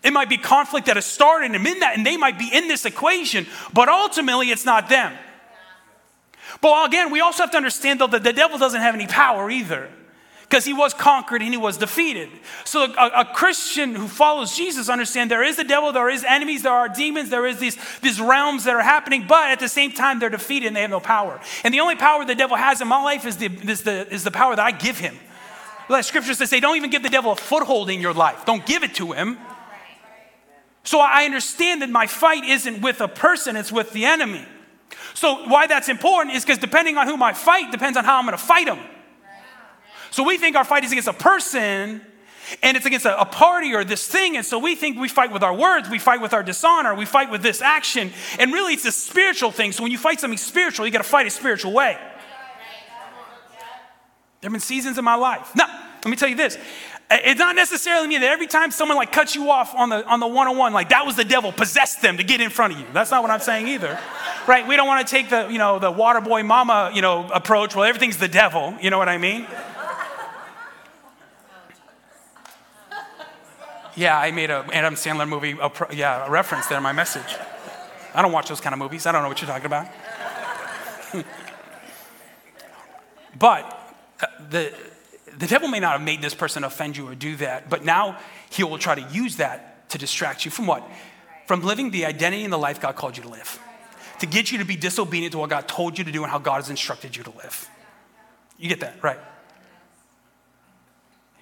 [0.03, 2.67] It might be conflict that has started and in that, and they might be in
[2.67, 5.13] this equation, but ultimately it's not them.
[6.63, 9.51] But again, we also have to understand though that the devil doesn't have any power
[9.51, 9.91] either
[10.45, 12.29] because he was conquered and he was defeated.
[12.65, 16.63] So a, a, Christian who follows Jesus understand there is the devil, there is enemies,
[16.63, 19.93] there are demons, there is these, these realms that are happening, but at the same
[19.93, 21.41] time they're defeated and they have no power.
[21.65, 24.23] And the only power the devil has in my life is the, is the, is
[24.23, 25.19] the power that I give him.
[25.89, 28.45] Like scriptures that say, don't even give the devil a foothold in your life.
[28.45, 29.39] Don't give it to him.
[30.83, 34.45] So I understand that my fight isn't with a person, it's with the enemy.
[35.15, 38.27] So why that's important is because depending on who my fight depends on how I'm
[38.27, 38.79] going to fight him.
[40.15, 42.01] So we think our fight is against a person
[42.63, 44.37] and it's against a, a, party or this thing.
[44.37, 47.05] And so we think we fight with our words, we fight with our dishonor, we
[47.05, 48.13] fight with this action.
[48.39, 49.73] And really, it's a spiritual thing.
[49.73, 51.99] So when you fight something spiritual, you got to fight a spiritual way.
[54.41, 55.51] There have been seasons in my life.
[55.57, 55.67] Now,
[56.05, 56.59] let me tell you this.
[57.11, 60.21] It's not necessarily mean that every time someone like cuts you off on the on
[60.21, 62.87] the one-on-one, like that was the devil possessed them to get in front of you.
[62.93, 63.99] That's not what I'm saying either.
[64.47, 64.65] Right?
[64.65, 67.75] We don't want to take the, you know, the Waterboy mama, you know, approach.
[67.75, 68.77] Well, everything's the devil.
[68.81, 69.49] You know what I mean?
[73.97, 76.93] Yeah, I made an Adam Sandler movie, a pro, yeah, a reference there in my
[76.93, 77.37] message.
[78.13, 79.07] I don't watch those kind of movies.
[79.07, 79.89] I don't know what you're talking about.
[83.39, 84.73] but uh, the,
[85.39, 88.19] the devil may not have made this person offend you or do that, but now
[88.51, 90.89] he will try to use that to distract you from what?
[91.47, 93.61] From living the identity and the life God called you to live.
[94.21, 96.39] To get you to be disobedient to what God told you to do and how
[96.39, 97.69] God has instructed you to live.
[98.59, 99.19] You get that, right?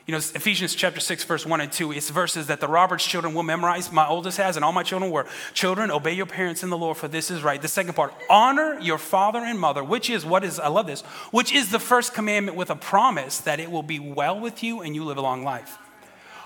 [0.05, 3.35] You know, Ephesians chapter 6, verse 1 and 2, it's verses that the Roberts children
[3.35, 3.93] will memorize.
[3.93, 5.27] My oldest has, and all my children were.
[5.55, 7.63] Children, obey your parents in the Lord, for this is right.
[7.63, 11.03] The second part, honor your father and mother, which is what is, I love this,
[11.31, 14.81] which is the first commandment with a promise that it will be well with you
[14.81, 15.79] and you live a long life.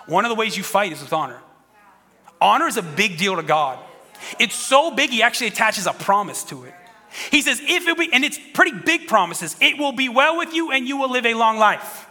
[0.07, 1.41] One of the ways you fight is with honor.
[2.39, 3.79] Honor is a big deal to God.
[4.39, 6.75] It's so big, he actually attaches a promise to it.
[7.31, 10.53] He says, if it be, and it's pretty big promises, it will be well with
[10.53, 12.07] you and you will live a long life.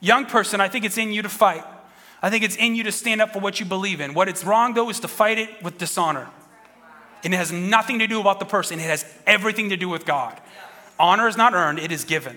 [0.00, 1.64] Young person, I think it's in you to fight.
[2.22, 4.14] I think it's in you to stand up for what you believe in.
[4.14, 6.28] What it's wrong, though, is to fight it with dishonor.
[7.24, 10.04] And it has nothing to do about the person, it has everything to do with
[10.04, 10.40] God.
[10.98, 12.36] Honor is not earned, it is given.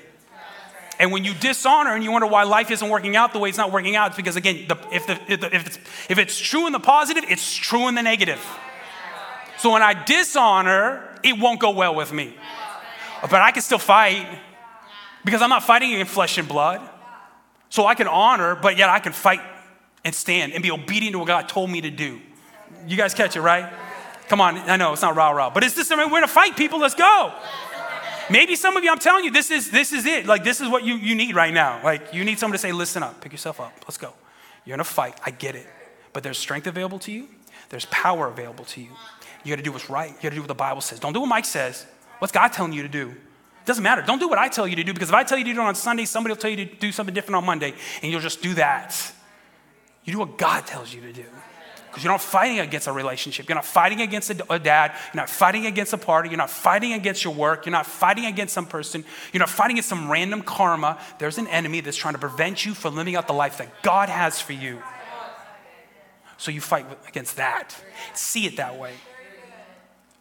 [1.00, 3.58] And when you dishonor and you wonder why life isn't working out the way it's
[3.58, 6.38] not working out, it's because, again, the, if, the, if, the, if, it's, if it's
[6.38, 8.46] true in the positive, it's true in the negative.
[9.60, 12.36] So when I dishonor, it won't go well with me.
[13.22, 14.28] But I can still fight
[15.24, 16.82] because I'm not fighting in flesh and blood.
[17.70, 19.42] So I can honor, but yet I can fight
[20.04, 22.20] and stand and be obedient to what God told me to do.
[22.88, 23.72] You guys catch it, right?
[24.28, 26.28] Come on, I know it's not rah rah, but it's just, I mean, we're gonna
[26.28, 27.34] fight, people, let's go.
[28.30, 30.28] Maybe some of you, I'm telling you, this is this is it.
[30.28, 31.82] Like this is what you, you need right now.
[31.84, 34.14] Like you need someone to say, listen up, pick yourself up, let's go.
[34.66, 35.66] You're gonna fight, I get it.
[36.14, 37.28] But there's strength available to you,
[37.70, 38.90] there's power available to you.
[39.44, 41.00] You gotta do what's right, you gotta do what the Bible says.
[41.00, 41.86] Don't do what Mike says.
[42.20, 43.16] What's God telling you to do?
[43.70, 44.02] Doesn't matter.
[44.02, 45.60] Don't do what I tell you to do because if I tell you to do
[45.60, 48.20] it on Sunday, somebody will tell you to do something different on Monday, and you'll
[48.20, 49.00] just do that.
[50.04, 51.26] You do what God tells you to do.
[51.86, 53.48] Because you're not fighting against a relationship.
[53.48, 54.94] You're not fighting against a, dad.
[55.14, 56.30] You're not fighting against a party.
[56.30, 57.68] You're not fighting against your work.
[57.68, 59.06] You're not fighting against some person.
[59.32, 61.00] You're not fighting against some random karma.
[61.20, 64.10] There's an enemy that's trying to prevent you from living out the life that God
[64.10, 64.82] has for you.
[66.38, 67.76] So you fight against that.
[68.16, 68.94] See it that way.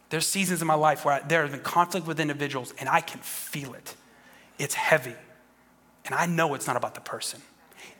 [0.09, 3.01] There's seasons in my life where I, there has been conflict with individuals and I
[3.01, 3.95] can feel it.
[4.57, 5.15] It's heavy.
[6.05, 7.41] And I know it's not about the person.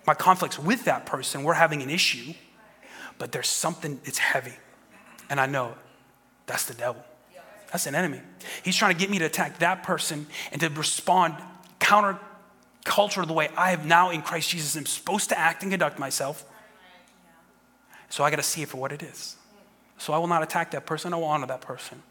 [0.08, 2.34] My conflicts with that person, we're having an issue,
[3.18, 4.54] but there's something, it's heavy.
[5.30, 5.76] And I know
[6.48, 7.04] that's the devil.
[7.72, 8.22] That's an enemy.
[8.64, 11.36] He's trying to get me to attack that person and to respond
[11.80, 12.20] counter
[12.84, 16.00] culture the way I have now in Christ Jesus am supposed to act and conduct
[16.00, 16.44] myself.
[18.10, 19.36] So I got to see it for what it is.
[20.00, 21.14] So I will not attack that person.
[21.14, 22.02] I will honor that person.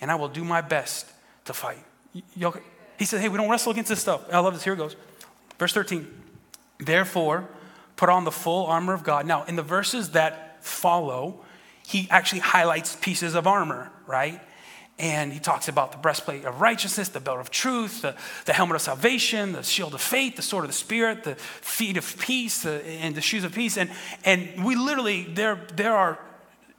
[0.00, 1.06] And I will do my best
[1.44, 1.84] to fight.
[2.98, 4.24] He said, Hey, we don't wrestle against this stuff.
[4.32, 4.64] I love this.
[4.64, 4.96] Here it goes.
[5.58, 6.06] Verse 13.
[6.78, 7.48] Therefore,
[7.96, 9.26] put on the full armor of God.
[9.26, 11.40] Now, in the verses that follow,
[11.86, 14.40] he actually highlights pieces of armor, right?
[14.98, 18.76] And he talks about the breastplate of righteousness, the belt of truth, the, the helmet
[18.76, 22.62] of salvation, the shield of faith, the sword of the spirit, the feet of peace,
[22.62, 23.76] the, and the shoes of peace.
[23.76, 23.90] And,
[24.24, 26.18] and we literally, there, there are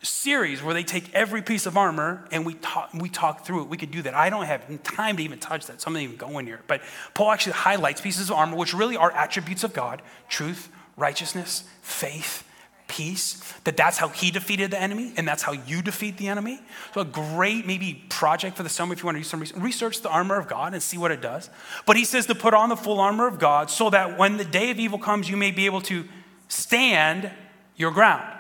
[0.04, 3.70] series where they take every piece of armor and we talk, we talk through it.
[3.70, 4.14] We could do that.
[4.14, 6.62] I don't have time to even touch that, so I'm not even going here.
[6.68, 6.82] But
[7.14, 12.48] Paul actually highlights pieces of armor, which really are attributes of God truth, righteousness, faith,
[12.88, 13.54] peace.
[13.64, 16.60] That that's how he defeated the enemy, and that's how you defeat the enemy.
[16.94, 19.58] So, a great maybe project for the summer if you want to do some research,
[19.58, 21.50] research the armor of God and see what it does.
[21.86, 24.46] But he says to put on the full armor of God so that when the
[24.46, 26.06] day of evil comes, you may be able to
[26.48, 27.32] stand
[27.76, 28.37] your ground.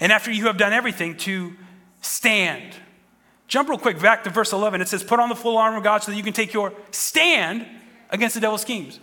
[0.00, 1.54] And after you have done everything, to
[2.00, 2.74] stand.
[3.48, 4.80] Jump real quick back to verse 11.
[4.80, 6.72] It says, Put on the full armor of God so that you can take your
[6.90, 7.66] stand
[8.10, 9.00] against the devil's schemes.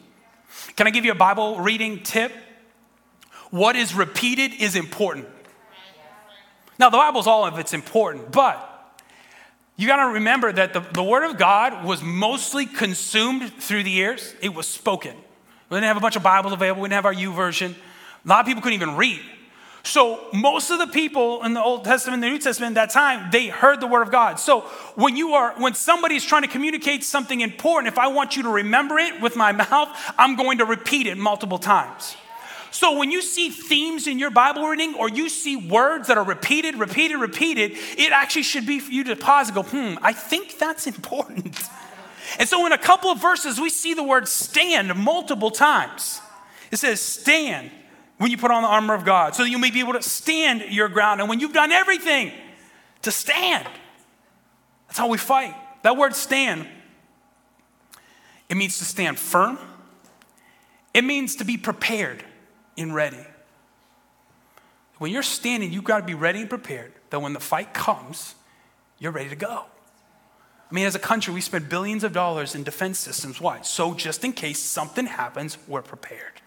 [0.76, 2.32] Can I give you a Bible reading tip?
[3.52, 5.28] What is repeated is important.
[6.80, 8.68] Now, the Bible's all of it's important, but
[9.76, 13.96] you got to remember that the, the Word of God was mostly consumed through the
[13.96, 15.16] ears, It was spoken.
[15.70, 16.82] We didn't have a bunch of Bibles available.
[16.82, 17.74] We didn't have our YouVersion.
[17.74, 19.22] A lot of people couldn't even read.
[19.84, 23.32] So most of the people in the Old Testament, the New Testament at that time,
[23.32, 24.40] they heard the word of God.
[24.40, 24.62] So
[24.96, 28.50] when you are, when somebody's trying to communicate something important, if I want you to
[28.50, 32.16] remember it with my mouth, I'm going to repeat it multiple times.
[32.70, 36.24] So when you see themes in your Bible reading or you see words that are
[36.24, 40.14] repeated, repeated, repeated, it actually should be for you to pause and go, hmm, I
[40.14, 41.60] think that's important.
[42.40, 46.22] And so in a couple of verses, we see the word stand multiple times.
[46.72, 47.72] It says, stand
[48.22, 50.02] when you put on the armor of God, so that you may be able to
[50.04, 51.22] stand your ground.
[51.22, 52.32] And when you've done everything,
[53.02, 53.68] to stand.
[54.88, 55.56] That's how we fight.
[55.82, 56.68] That word stand,
[58.48, 59.58] it means to stand firm,
[60.94, 62.24] it means to be prepared
[62.78, 63.26] and ready.
[65.00, 68.36] When you're standing, you've got to be ready and prepared that when the fight comes,
[69.00, 69.66] you're ready to go.
[70.70, 73.42] I mean, as a country, we spend billions of dollars in defense systems.
[73.42, 73.62] Why?
[73.62, 76.42] So, just in case something happens, we're prepared.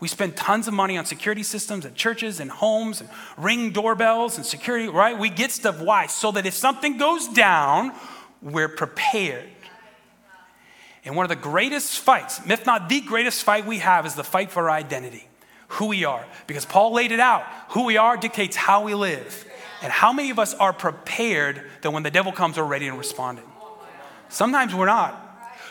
[0.00, 4.36] We spend tons of money on security systems at churches and homes and ring doorbells
[4.36, 5.18] and security, right?
[5.18, 5.80] We get stuff.
[5.80, 6.06] Why?
[6.06, 7.92] So that if something goes down,
[8.40, 9.48] we're prepared.
[11.04, 14.24] And one of the greatest fights, if not the greatest fight we have, is the
[14.24, 15.26] fight for our identity,
[15.68, 16.24] who we are.
[16.46, 17.44] Because Paul laid it out.
[17.70, 19.46] Who we are dictates how we live.
[19.82, 22.98] And how many of us are prepared that when the devil comes, we're ready and
[22.98, 23.44] responding?
[24.28, 25.27] Sometimes we're not.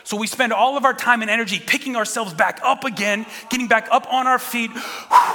[0.07, 3.67] So we spend all of our time and energy picking ourselves back up again, getting
[3.67, 4.71] back up on our feet.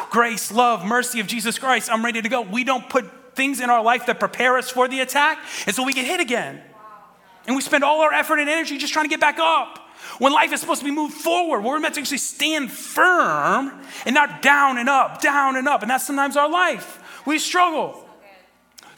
[0.09, 2.41] Grace, love, mercy of Jesus Christ, I'm ready to go.
[2.41, 5.85] We don't put things in our life that prepare us for the attack, and so
[5.85, 6.59] we get hit again.
[7.47, 9.79] And we spend all our effort and energy just trying to get back up.
[10.19, 14.15] When life is supposed to be moved forward, we're meant to actually stand firm and
[14.15, 15.83] not down and up, down and up.
[15.83, 17.27] And that's sometimes our life.
[17.27, 18.02] We struggle.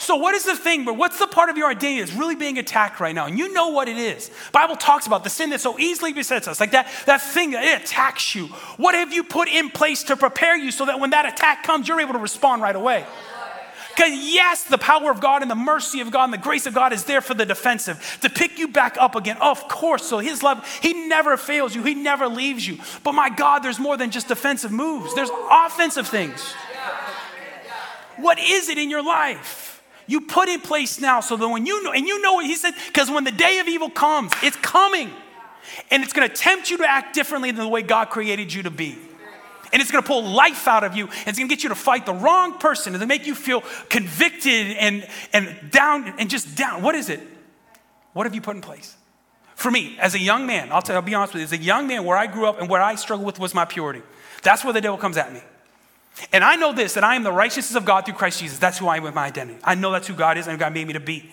[0.05, 2.59] So, what is the thing, but what's the part of your identity that's really being
[2.59, 3.25] attacked right now?
[3.25, 4.31] And you know what it is.
[4.53, 7.65] Bible talks about the sin that so easily besets us, like that, that thing that
[7.65, 8.49] it attacks you.
[8.77, 11.89] What have you put in place to prepare you so that when that attack comes,
[11.89, 13.07] you're able to respond right away?
[13.97, 16.75] Because, yes, the power of God and the mercy of God and the grace of
[16.75, 19.39] God is there for the defensive to pick you back up again.
[19.41, 20.05] Of course.
[20.05, 22.77] So, His love, He never fails you, He never leaves you.
[23.05, 26.53] But, my God, there's more than just defensive moves, there's offensive things.
[28.19, 29.74] What is it in your life?
[30.07, 32.55] You put in place now so that when you know, and you know what he
[32.55, 35.11] said, because when the day of evil comes, it's coming.
[35.91, 38.65] And it's going to tempt you to act differently than the way God created you
[38.65, 38.99] to be.
[39.73, 41.07] And it's going to pull life out of you.
[41.07, 43.35] And it's going to get you to fight the wrong person and to make you
[43.35, 46.83] feel convicted and, and down and just down.
[46.83, 47.21] What is it?
[48.13, 48.97] What have you put in place?
[49.57, 51.57] For me, as a young man, I'll, tell, I'll be honest with you, as a
[51.57, 54.03] young man, where I grew up and where I struggled with was my purity.
[54.43, 55.41] That's where the devil comes at me.
[56.33, 58.59] And I know this that I am the righteousness of God through Christ Jesus.
[58.59, 59.59] That's who I am with my identity.
[59.65, 61.33] I know that's who God is and God made me to be.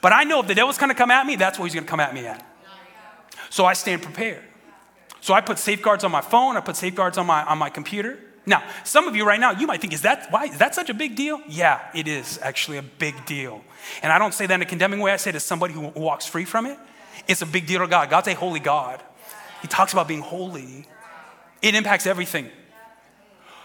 [0.00, 2.00] But I know if the devil's gonna come at me, that's what he's gonna come
[2.00, 2.46] at me at.
[3.50, 4.44] So I stand prepared.
[5.20, 8.18] So I put safeguards on my phone, I put safeguards on my, on my computer.
[8.46, 10.88] Now, some of you right now, you might think, is that why is that such
[10.88, 11.40] a big deal?
[11.46, 13.62] Yeah, it is actually a big deal.
[14.02, 15.88] And I don't say that in a condemning way, I say it to somebody who
[15.88, 16.78] walks free from it.
[17.28, 18.08] It's a big deal to God.
[18.08, 19.02] God's a holy God.
[19.60, 20.86] He talks about being holy.
[21.60, 22.50] It impacts everything.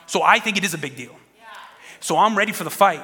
[0.08, 1.16] So I think it is a big deal.
[2.00, 3.04] So I'm ready for the fight.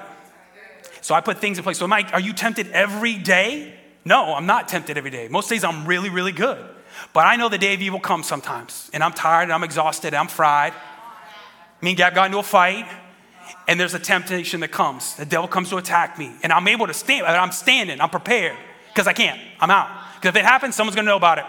[1.02, 1.80] So I put things in place.
[1.80, 3.74] So, Mike, are you tempted every day?
[4.06, 5.28] No, I'm not tempted every day.
[5.28, 6.64] Most days I'm really, really good.
[7.14, 8.90] But I know the day of evil comes sometimes.
[8.94, 10.74] And I'm tired and I'm exhausted and I'm fried.
[11.82, 12.88] Me and Gab got into a fight.
[13.68, 15.16] And there's a temptation that comes.
[15.16, 16.32] The devil comes to attack me.
[16.44, 17.26] And I'm able to stand.
[17.26, 18.00] I'm standing.
[18.00, 18.58] I'm prepared.
[18.90, 19.40] Because I can't.
[19.60, 19.90] I'm out.
[20.16, 21.46] Because if it happens, someone's to know about it.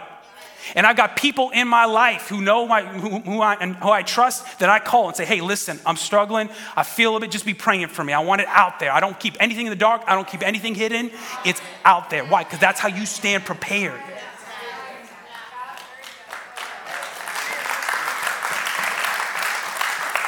[0.74, 3.90] And I've got people in my life who know my, who, who, I, and who
[3.90, 6.48] I trust that I call and say, hey, listen, I'm struggling.
[6.76, 8.12] I feel a bit, just be praying for me.
[8.12, 8.92] I want it out there.
[8.92, 10.02] I don't keep anything in the dark.
[10.06, 11.10] I don't keep anything hidden.
[11.44, 12.24] It's out there.
[12.24, 12.44] Why?
[12.44, 14.00] Because that's how you stand prepared.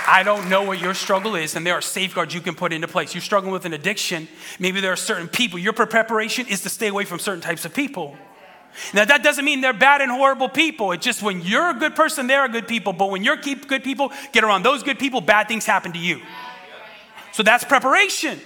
[0.06, 2.86] I don't know what your struggle is, and there are safeguards you can put into
[2.86, 3.14] place.
[3.14, 4.28] You're struggling with an addiction.
[4.58, 5.58] Maybe there are certain people.
[5.58, 8.16] Your preparation is to stay away from certain types of people.
[8.92, 10.92] Now, that doesn't mean they're bad and horrible people.
[10.92, 12.92] It's just when you're a good person, they're a good people.
[12.92, 16.20] But when you're good people, get around those good people, bad things happen to you.
[17.32, 18.40] So that's preparation,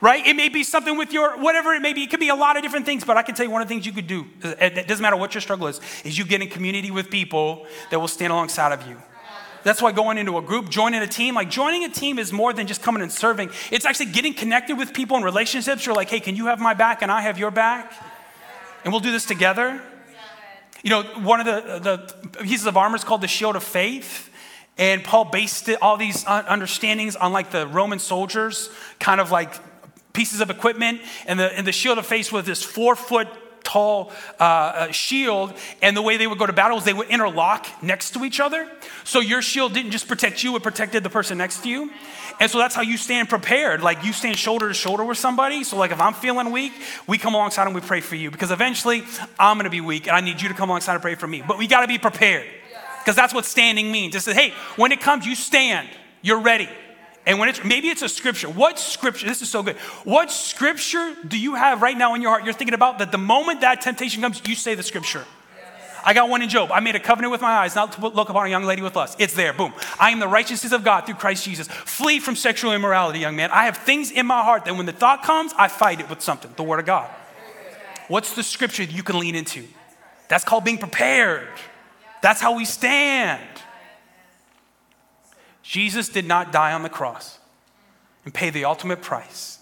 [0.00, 0.26] right?
[0.26, 2.02] It may be something with your, whatever it may be.
[2.02, 3.68] It could be a lot of different things, but I can tell you one of
[3.68, 6.24] the things you could do, uh, it doesn't matter what your struggle is, is you
[6.26, 8.96] get in community with people that will stand alongside of you.
[9.62, 12.52] That's why going into a group, joining a team, like joining a team is more
[12.52, 13.50] than just coming and serving.
[13.70, 15.86] It's actually getting connected with people in relationships.
[15.86, 17.90] You're like, hey, can you have my back and I have your back?
[18.84, 19.80] And we'll do this together.
[20.82, 24.30] You know, one of the, the pieces of armor is called the shield of faith.
[24.76, 28.68] And Paul based it, all these understandings on like the Roman soldiers,
[28.98, 29.54] kind of like
[30.12, 31.00] pieces of equipment.
[31.26, 33.28] And the, and the shield of faith was this four foot
[33.64, 37.08] tall uh, uh, shield, and the way they would go to battle is they would
[37.08, 38.70] interlock next to each other.
[39.02, 41.90] So your shield didn't just protect you, it protected the person next to you.
[42.40, 43.82] And so that's how you stand prepared.
[43.82, 45.64] Like you stand shoulder to shoulder with somebody.
[45.64, 46.72] So, like if I'm feeling weak,
[47.06, 49.04] we come alongside and we pray for you because eventually
[49.38, 51.26] I'm going to be weak and I need you to come alongside and pray for
[51.26, 51.42] me.
[51.46, 52.46] But we got to be prepared
[53.00, 54.14] because that's what standing means.
[54.14, 55.88] It says, hey, when it comes, you stand,
[56.22, 56.68] you're ready.
[57.26, 58.48] And when it's maybe it's a scripture.
[58.48, 59.26] What scripture?
[59.26, 59.76] This is so good.
[60.04, 63.18] What scripture do you have right now in your heart you're thinking about that the
[63.18, 65.24] moment that temptation comes, you say the scripture?
[66.04, 66.70] I got one in Job.
[66.70, 68.94] I made a covenant with my eyes not to look upon a young lady with
[68.94, 69.16] lust.
[69.18, 69.52] It's there.
[69.52, 69.72] Boom.
[69.98, 71.66] I am the righteousness of God through Christ Jesus.
[71.66, 73.50] Flee from sexual immorality, young man.
[73.50, 76.20] I have things in my heart that when the thought comes, I fight it with
[76.20, 77.10] something the Word of God.
[78.08, 79.64] What's the scripture that you can lean into?
[80.28, 81.48] That's called being prepared.
[82.22, 83.42] That's how we stand.
[85.62, 87.38] Jesus did not die on the cross
[88.24, 89.58] and pay the ultimate price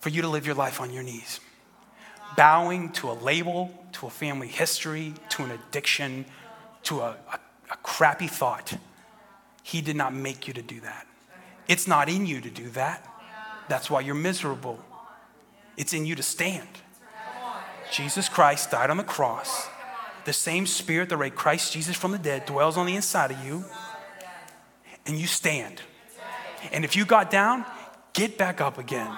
[0.00, 1.40] for you to live your life on your knees,
[2.36, 6.24] bowing to a label, to a family history, to an addiction,
[6.84, 7.38] to a, a,
[7.70, 8.76] a crappy thought.
[9.62, 11.06] He did not make you to do that.
[11.68, 13.06] It's not in you to do that.
[13.68, 14.80] That's why you're miserable.
[15.76, 16.68] It's in you to stand.
[17.92, 19.68] Jesus Christ died on the cross
[20.24, 23.44] the same spirit that raised Christ Jesus from the dead dwells on the inside of
[23.44, 23.64] you,
[25.06, 25.80] and you stand.
[26.72, 27.64] And if you got down,
[28.12, 29.10] get back up again.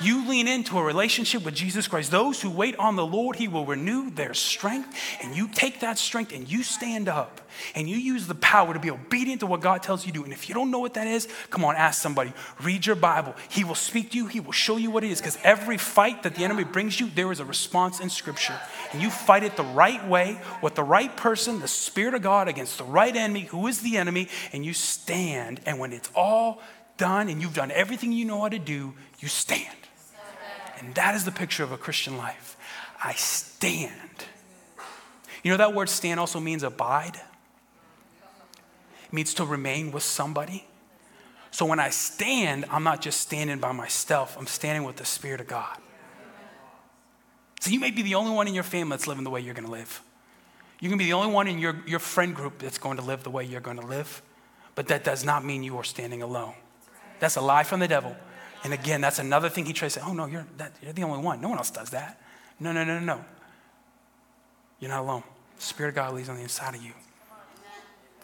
[0.00, 2.12] You lean into a relationship with Jesus Christ.
[2.12, 4.96] Those who wait on the Lord, He will renew their strength.
[5.22, 7.40] And you take that strength and you stand up
[7.74, 10.24] and you use the power to be obedient to what God tells you to do.
[10.24, 12.32] And if you don't know what that is, come on, ask somebody.
[12.62, 13.34] Read your Bible.
[13.48, 15.20] He will speak to you, He will show you what it is.
[15.20, 18.58] Because every fight that the enemy brings you, there is a response in Scripture.
[18.92, 22.46] And you fight it the right way with the right person, the Spirit of God,
[22.46, 25.60] against the right enemy, who is the enemy, and you stand.
[25.66, 26.62] And when it's all
[26.98, 29.74] done and you've done everything you know how to do, you stand.
[30.78, 32.56] And that is the picture of a Christian life.
[33.02, 34.24] I stand.
[35.42, 37.16] You know that word stand also means abide?
[39.04, 40.66] It means to remain with somebody.
[41.50, 45.40] So when I stand, I'm not just standing by myself, I'm standing with the Spirit
[45.40, 45.78] of God.
[47.60, 49.54] So you may be the only one in your family that's living the way you're
[49.54, 50.02] going to live.
[50.80, 53.24] You can be the only one in your, your friend group that's going to live
[53.24, 54.22] the way you're going to live,
[54.74, 56.54] but that does not mean you are standing alone.
[57.18, 58.16] That's a lie from the devil.
[58.64, 61.04] And again, that's another thing he tries to say, oh no, you're, that, you're the
[61.04, 61.40] only one.
[61.40, 62.20] No one else does that.
[62.58, 63.16] No, no, no, no.
[63.16, 63.24] No.
[64.80, 65.22] You're not alone.
[65.56, 66.92] The Spirit of God lives on the inside of you.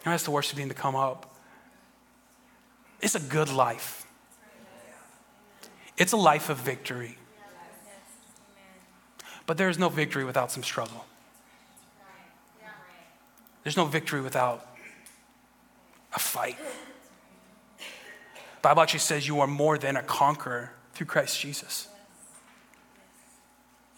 [0.05, 1.35] You ask the worship team to come up.
[3.01, 4.05] It's a good life.
[5.97, 7.17] It's a life of victory.
[9.45, 11.05] But there is no victory without some struggle.
[13.63, 14.65] There's no victory without
[16.13, 16.57] a fight.
[18.65, 21.87] Bible actually says you are more than a conqueror through Christ Jesus.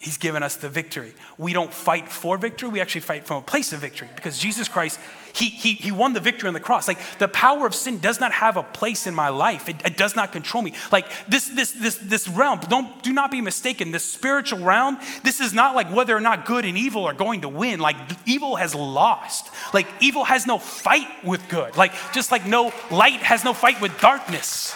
[0.00, 1.12] He's given us the victory.
[1.38, 4.68] We don't fight for victory, we actually fight from a place of victory because Jesus
[4.68, 5.00] Christ,
[5.34, 6.86] he, he, he won the victory on the cross.
[6.86, 9.96] Like the power of sin does not have a place in my life, it, it
[9.96, 10.72] does not control me.
[10.92, 15.40] Like this, this, this, this realm, don't, do not be mistaken, this spiritual realm, this
[15.40, 17.80] is not like whether or not good and evil are going to win.
[17.80, 19.50] Like evil has lost.
[19.74, 21.76] Like evil has no fight with good.
[21.76, 24.74] Like just like no light has no fight with darkness.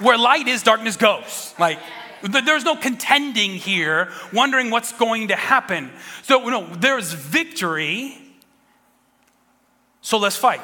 [0.00, 1.54] Where light is, darkness goes.
[1.58, 1.78] Like,
[2.22, 5.90] there's no contending here, wondering what's going to happen.
[6.22, 8.18] So, no, there's victory.
[10.00, 10.60] So let's fight.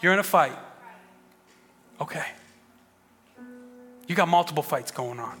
[0.00, 0.56] You're in a fight.
[2.00, 2.24] Okay.
[4.06, 5.38] You got multiple fights going on.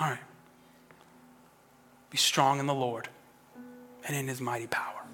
[0.00, 0.18] All right.
[2.10, 3.08] Be strong in the Lord
[4.06, 5.04] and in his mighty power.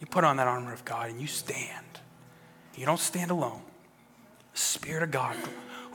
[0.00, 1.86] You put on that armor of God and you stand.
[2.76, 3.62] You don't stand alone.
[4.52, 5.36] The Spirit of God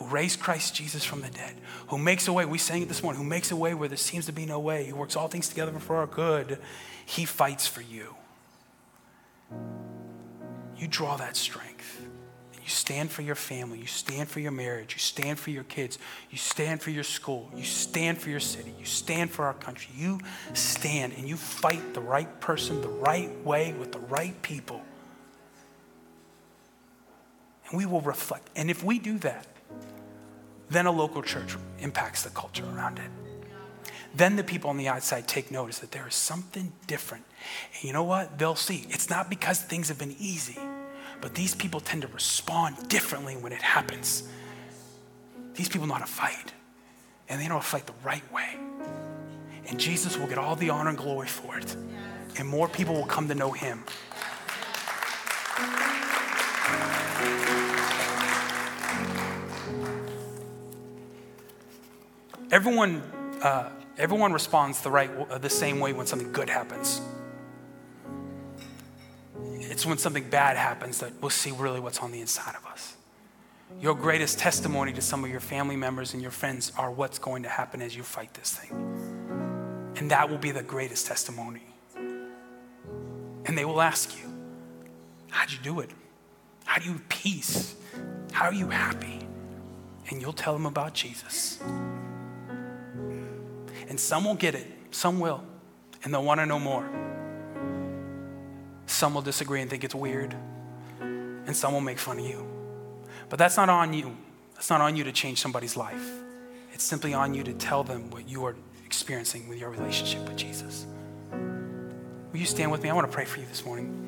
[0.01, 1.55] who raised Christ Jesus from the dead,
[1.87, 3.97] who makes a way, we sang it this morning, who makes a way where there
[3.97, 6.57] seems to be no way, who works all things together for our good,
[7.05, 8.15] he fights for you.
[10.77, 12.01] You draw that strength.
[12.53, 13.79] You stand for your family.
[13.79, 14.93] You stand for your marriage.
[14.93, 15.99] You stand for your kids.
[16.31, 17.51] You stand for your school.
[17.55, 18.73] You stand for your city.
[18.79, 19.93] You stand for our country.
[19.95, 20.19] You
[20.53, 24.81] stand and you fight the right person the right way with the right people.
[27.69, 28.49] And we will reflect.
[28.55, 29.45] And if we do that,
[30.71, 33.11] then a local church impacts the culture around it.
[34.13, 37.25] Then the people on the outside take notice that there is something different.
[37.75, 38.37] And you know what?
[38.37, 38.85] They'll see.
[38.89, 40.57] It's not because things have been easy,
[41.21, 44.23] but these people tend to respond differently when it happens.
[45.55, 46.53] These people know how to fight,
[47.29, 48.57] and they know how to fight the right way.
[49.67, 51.75] And Jesus will get all the honor and glory for it,
[52.37, 53.83] and more people will come to know him.
[62.51, 63.01] Everyone,
[63.41, 67.01] uh, everyone responds the right, uh, the same way when something good happens.
[69.59, 72.97] It's when something bad happens that we'll see really what's on the inside of us.
[73.79, 77.43] Your greatest testimony to some of your family members and your friends are what's going
[77.43, 78.69] to happen as you fight this thing.
[79.95, 81.63] And that will be the greatest testimony.
[81.95, 84.29] And they will ask you,
[85.29, 85.89] How'd you do it?
[86.65, 87.75] How do you have peace?
[88.33, 89.25] How are you happy?
[90.09, 91.59] And you'll tell them about Jesus.
[93.91, 95.43] And some will get it, some will,
[96.01, 96.89] and they'll want to know more.
[98.85, 100.33] Some will disagree and think it's weird,
[101.01, 102.47] and some will make fun of you.
[103.27, 104.15] But that's not on you.
[104.53, 106.09] That's not on you to change somebody's life.
[106.71, 110.37] It's simply on you to tell them what you are experiencing with your relationship with
[110.37, 110.85] Jesus.
[112.31, 112.89] Will you stand with me?
[112.89, 114.07] I want to pray for you this morning.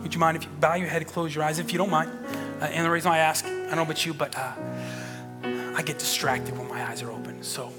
[0.00, 1.90] Would you mind if you bow your head, and close your eyes, if you don't
[1.90, 2.10] mind?
[2.60, 4.52] Uh, and the reason I ask, I don't know about you, but uh,
[5.80, 7.42] I get distracted when my eyes are open.
[7.42, 7.72] So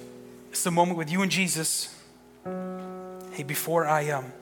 [0.50, 1.96] it's the moment with you and Jesus.
[3.32, 4.34] Hey, before I um,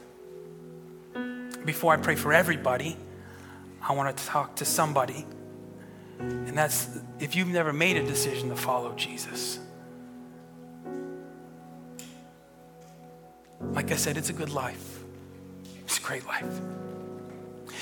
[1.66, 2.96] before I pray for everybody,
[3.82, 5.26] I want to talk to somebody.
[6.20, 6.88] And that's
[7.20, 9.60] if you've never made a decision to follow Jesus.
[13.60, 15.04] Like I said, it's a good life.
[15.84, 16.62] It's a great life.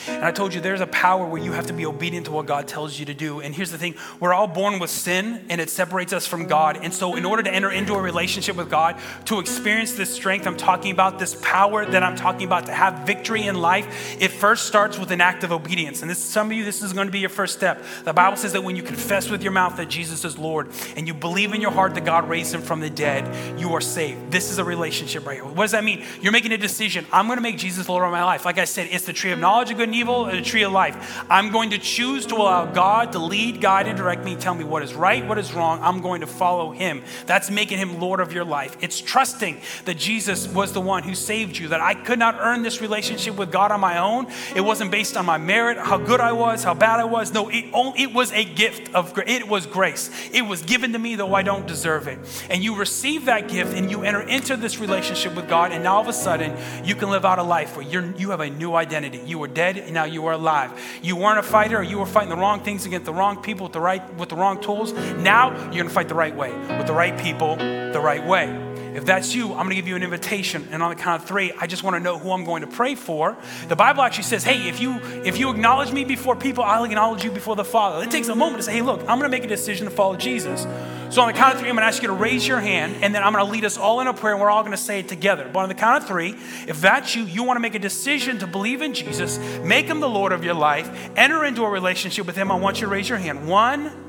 [0.07, 2.45] And I told you there's a power where you have to be obedient to what
[2.45, 3.41] God tells you to do.
[3.41, 6.79] And here's the thing we're all born with sin and it separates us from God.
[6.81, 10.47] And so, in order to enter into a relationship with God, to experience this strength
[10.47, 14.29] I'm talking about, this power that I'm talking about, to have victory in life, it
[14.29, 16.01] first starts with an act of obedience.
[16.01, 17.83] And this, some of you, this is going to be your first step.
[18.03, 21.07] The Bible says that when you confess with your mouth that Jesus is Lord and
[21.07, 24.31] you believe in your heart that God raised him from the dead, you are saved.
[24.31, 25.45] This is a relationship right here.
[25.45, 26.03] What does that mean?
[26.21, 27.05] You're making a decision.
[27.11, 28.45] I'm going to make Jesus Lord of my life.
[28.45, 30.63] Like I said, it's the tree of knowledge of good and evil and the tree
[30.63, 31.23] of life.
[31.29, 34.63] I'm going to choose to allow God to lead, guide, and direct me, tell me
[34.63, 35.79] what is right, what is wrong.
[35.81, 37.03] I'm going to follow Him.
[37.25, 38.77] That's making Him Lord of your life.
[38.81, 42.61] It's trusting that Jesus was the one who saved you, that I could not earn
[42.61, 44.27] this relationship with God on my own.
[44.55, 47.33] It wasn't based on my merit, how good I was, how bad I was.
[47.33, 47.65] No, it,
[47.97, 49.27] it was a gift of grace.
[49.27, 50.09] It was grace.
[50.31, 52.19] It was given to me, though I don't deserve it.
[52.49, 55.95] And you receive that gift and you enter into this relationship with God, and now
[55.95, 58.49] all of a sudden you can live out a life where you're, you have a
[58.49, 59.21] new identity.
[59.25, 60.71] You were dead, now you are alive.
[61.01, 63.73] You weren't a fighter, you were fighting the wrong things against the wrong people with
[63.73, 64.93] the right with the wrong tools.
[64.93, 68.67] Now you're gonna fight the right way, with the right people, the right way.
[68.97, 71.27] If that's you, I'm going to give you an invitation, and on the count of
[71.27, 73.37] three, I just want to know who I'm going to pray for.
[73.67, 77.23] The Bible actually says, "Hey, if you if you acknowledge me before people, I'll acknowledge
[77.23, 79.29] you before the Father." It takes a moment to say, "Hey, look, I'm going to
[79.29, 80.65] make a decision to follow Jesus."
[81.09, 82.97] So on the count of three, I'm going to ask you to raise your hand,
[83.01, 84.71] and then I'm going to lead us all in a prayer, and we're all going
[84.71, 85.49] to say it together.
[85.51, 86.35] But on the count of three,
[86.67, 89.99] if that's you, you want to make a decision to believe in Jesus, make Him
[89.99, 92.51] the Lord of your life, enter into a relationship with Him.
[92.51, 93.47] I want you to raise your hand.
[93.47, 94.03] One.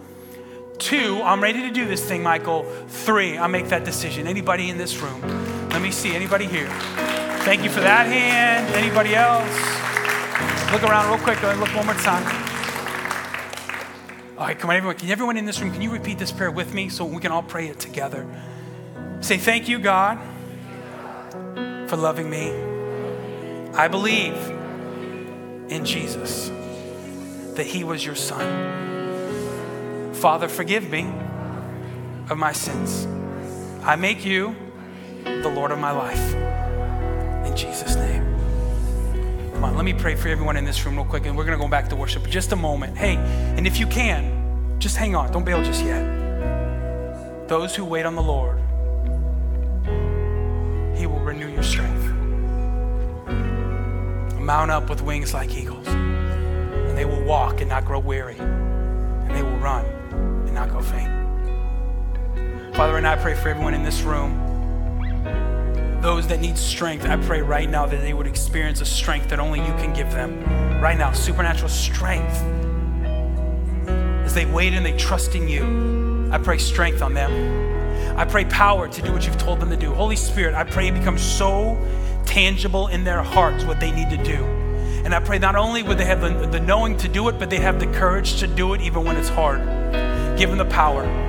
[0.79, 2.63] Two, I'm ready to do this thing, Michael.
[2.87, 4.29] Three, I make that decision.
[4.29, 5.21] Anybody in this room?
[5.71, 6.15] Let me see.
[6.15, 6.69] Anybody here?
[7.43, 8.73] Thank you for that hand.
[8.77, 9.49] Anybody else?
[10.73, 11.43] Look around real quick.
[11.43, 12.48] Look one more time.
[14.39, 14.97] All right, come on, everyone.
[14.97, 17.33] Can everyone in this room, can you repeat this prayer with me so we can
[17.33, 18.25] all pray it together?
[19.21, 20.17] Say, Thank you, God,
[21.89, 22.53] for loving me.
[23.75, 24.37] I believe
[25.69, 26.53] in Jesus,
[27.57, 30.15] that He was your Son.
[30.15, 31.13] Father, forgive me
[32.31, 33.09] of my sins.
[33.83, 34.55] I make you
[35.25, 36.35] the Lord of my life.
[37.45, 38.28] In Jesus' name.
[39.59, 41.59] Come on, let me pray for everyone in this room real quick, and we're going
[41.59, 42.97] to go back to worship just a moment.
[42.97, 45.33] Hey, and if you can, just hang on.
[45.33, 47.49] Don't bail just yet.
[47.49, 48.61] Those who wait on the Lord,
[50.97, 52.05] He will renew your strength.
[54.39, 59.31] Mount up with wings like eagles, and they will walk and not grow weary, and
[59.35, 61.11] they will run and not go faint.
[62.77, 64.58] Father, and I pray for everyone in this room
[66.01, 69.41] those that need strength, I pray right now that they would experience a strength that
[69.41, 70.43] only you can give them.
[70.81, 72.37] Right now, supernatural strength.
[74.25, 78.17] As they wait and they trust in you, I pray strength on them.
[78.17, 79.93] I pray power to do what you've told them to do.
[79.93, 81.77] Holy Spirit, I pray it becomes so
[82.27, 84.45] tangible in their hearts what they need to do.
[85.05, 87.51] And I pray not only would they have the, the knowing to do it, but
[87.51, 89.61] they have the courage to do it even when it's hard.
[90.39, 91.28] Give them the power.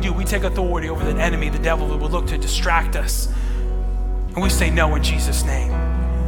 [0.00, 0.12] We do.
[0.14, 3.28] We take authority over the enemy, the devil, that will look to distract us.
[4.34, 5.79] And we say no in Jesus' name.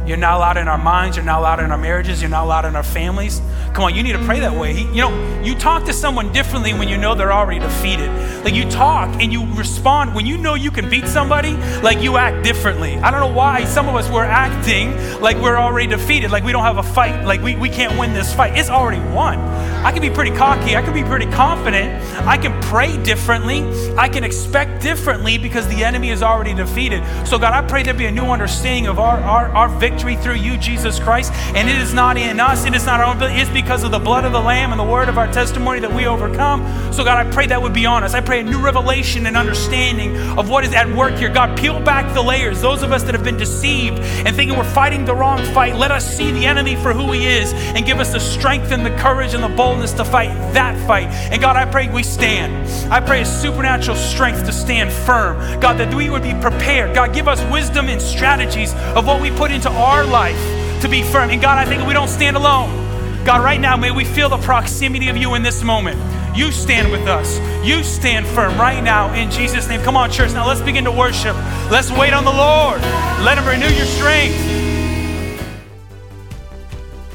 [0.05, 1.15] You're not allowed in our minds.
[1.15, 2.21] You're not allowed in our marriages.
[2.21, 3.41] You're not allowed in our families.
[3.73, 4.73] Come on, you need to pray that way.
[4.73, 8.09] He, you know, you talk to someone differently when you know they're already defeated.
[8.43, 12.17] Like you talk and you respond when you know you can beat somebody, like you
[12.17, 12.97] act differently.
[12.97, 16.51] I don't know why some of us were acting like we're already defeated, like we
[16.51, 18.57] don't have a fight, like we, we can't win this fight.
[18.57, 19.39] It's already won.
[19.39, 20.75] I can be pretty cocky.
[20.75, 22.03] I can be pretty confident.
[22.27, 23.63] I can pray differently.
[23.97, 27.03] I can expect differently because the enemy is already defeated.
[27.27, 30.35] So, God, I pray there be a new understanding of our, our, our victory through
[30.35, 31.33] you, Jesus Christ.
[31.55, 33.99] And it is not in us, it is not our own, it's because of the
[33.99, 36.93] blood of the Lamb and the word of our testimony that we overcome.
[36.93, 38.13] So, God, I pray that would be on us.
[38.13, 41.29] I pray a new revelation and understanding of what is at work here.
[41.29, 42.61] God, peel back the layers.
[42.61, 45.91] Those of us that have been deceived and thinking we're fighting the wrong fight, let
[45.91, 48.95] us see the enemy for who he is and give us the strength and the
[48.97, 51.07] courage and the boldness boldness to fight that fight.
[51.31, 52.67] And God, I pray we stand.
[52.91, 55.59] I pray a supernatural strength to stand firm.
[55.59, 56.93] God, that we would be prepared.
[56.93, 61.03] God, give us wisdom and strategies of what we put into our life to be
[61.03, 61.29] firm.
[61.29, 62.83] And God, I think we don't stand alone.
[63.25, 65.97] God, right now, may we feel the proximity of you in this moment.
[66.35, 67.39] You stand with us.
[67.65, 69.81] You stand firm right now in Jesus' name.
[69.81, 70.33] Come on, church.
[70.33, 71.35] Now let's begin to worship.
[71.69, 72.81] Let's wait on the Lord.
[73.23, 74.63] Let Him renew your strength.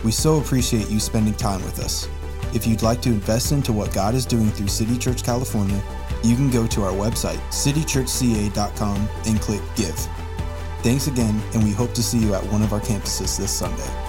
[0.05, 2.09] We so appreciate you spending time with us.
[2.55, 5.83] If you'd like to invest into what God is doing through City Church California,
[6.23, 10.09] you can go to our website, citychurchca.com, and click Give.
[10.89, 14.08] Thanks again, and we hope to see you at one of our campuses this Sunday.